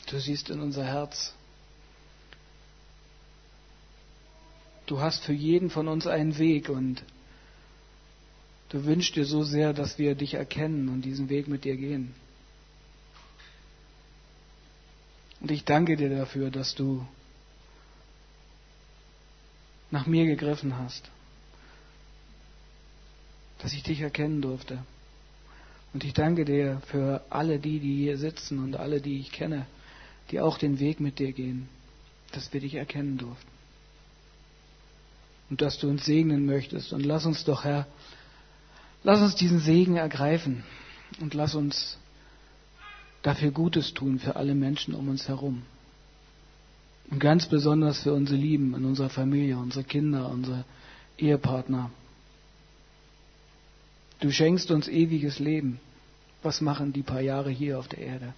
Du 0.08 0.20
siehst 0.20 0.50
in 0.50 0.60
unser 0.60 0.86
Herz. 0.86 1.34
Du 4.86 5.00
hast 5.00 5.24
für 5.24 5.34
jeden 5.34 5.70
von 5.70 5.88
uns 5.88 6.08
einen 6.08 6.38
Weg 6.38 6.70
und 6.70 7.04
du 8.70 8.86
wünschst 8.86 9.16
dir 9.16 9.26
so 9.26 9.44
sehr, 9.44 9.74
dass 9.74 10.00
wir 10.00 10.16
dich 10.16 10.36
erkennen 10.36 10.90
und 10.90 11.02
diesen 11.02 11.30
Weg 11.30 11.48
mit 11.48 11.64
dir 11.64 11.78
gehen. 11.78 12.14
Und 15.42 15.52
ich 15.52 15.64
danke 15.64 15.96
dir 15.96 16.10
dafür, 16.10 16.52
dass 16.52 16.76
du 16.76 17.06
nach 19.92 20.06
mir 20.06 20.26
gegriffen 20.26 20.78
hast, 20.78 21.10
dass 23.60 23.74
ich 23.74 23.84
dich 23.84 24.02
erkennen 24.02 24.42
durfte. 24.42 24.80
Und 25.94 26.04
ich 26.04 26.14
danke 26.14 26.46
dir 26.46 26.82
für 26.88 27.24
alle 27.30 27.60
die, 27.60 27.80
die 27.80 27.96
hier 27.96 28.18
sitzen 28.18 28.60
und 28.60 28.76
alle, 28.76 29.02
die 29.02 29.20
ich 29.20 29.32
kenne, 29.32 29.66
die 30.30 30.40
auch 30.40 30.58
den 30.58 30.80
Weg 30.80 31.00
mit 31.00 31.20
dir 31.20 31.34
gehen, 31.34 31.68
dass 32.32 32.54
wir 32.54 32.62
dich 32.62 32.76
erkennen 32.76 33.18
durften. 33.18 33.48
Und 35.50 35.62
dass 35.62 35.80
du 35.80 35.90
uns 35.90 36.06
segnen 36.06 36.46
möchtest. 36.46 36.94
Und 36.94 37.04
lass 37.06 37.26
uns 37.26 37.44
doch, 37.44 37.64
Herr, 37.64 37.88
lass 39.04 39.20
uns 39.22 39.36
diesen 39.36 39.60
Segen 39.60 39.96
ergreifen 39.96 40.64
und 41.20 41.34
lass 41.34 41.56
uns 41.56 41.98
dafür 43.22 43.52
Gutes 43.52 43.94
tun 43.94 44.20
für 44.20 44.36
alle 44.36 44.56
Menschen 44.56 44.94
um 44.94 45.10
uns 45.10 45.28
herum. 45.28 45.64
Und 47.12 47.20
ganz 47.20 47.48
besonders 47.48 48.04
für 48.04 48.14
unsere 48.14 48.38
Lieben 48.38 48.76
in 48.76 48.86
unserer 48.86 49.10
Familie, 49.10 49.58
unsere 49.58 49.84
Kinder, 49.84 50.30
unsere 50.30 50.64
Ehepartner. 51.18 51.90
Du 54.20 54.32
schenkst 54.32 54.70
uns 54.72 54.88
ewiges 54.88 55.40
Leben. 55.40 55.80
Was 56.44 56.62
machen 56.62 56.94
die 56.94 57.02
paar 57.02 57.22
Jahre 57.22 57.50
hier 57.50 57.80
auf 57.80 57.88
der 57.88 58.00
Erde? 58.00 58.34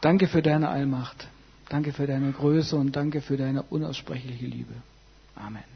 Danke 0.00 0.28
für 0.28 0.42
deine 0.42 0.68
Allmacht. 0.68 1.28
Danke 1.68 1.92
für 1.92 2.06
deine 2.06 2.32
Größe 2.32 2.76
und 2.76 2.94
danke 2.94 3.20
für 3.20 3.36
deine 3.36 3.62
unaussprechliche 3.62 4.46
Liebe. 4.46 4.74
Amen. 5.34 5.73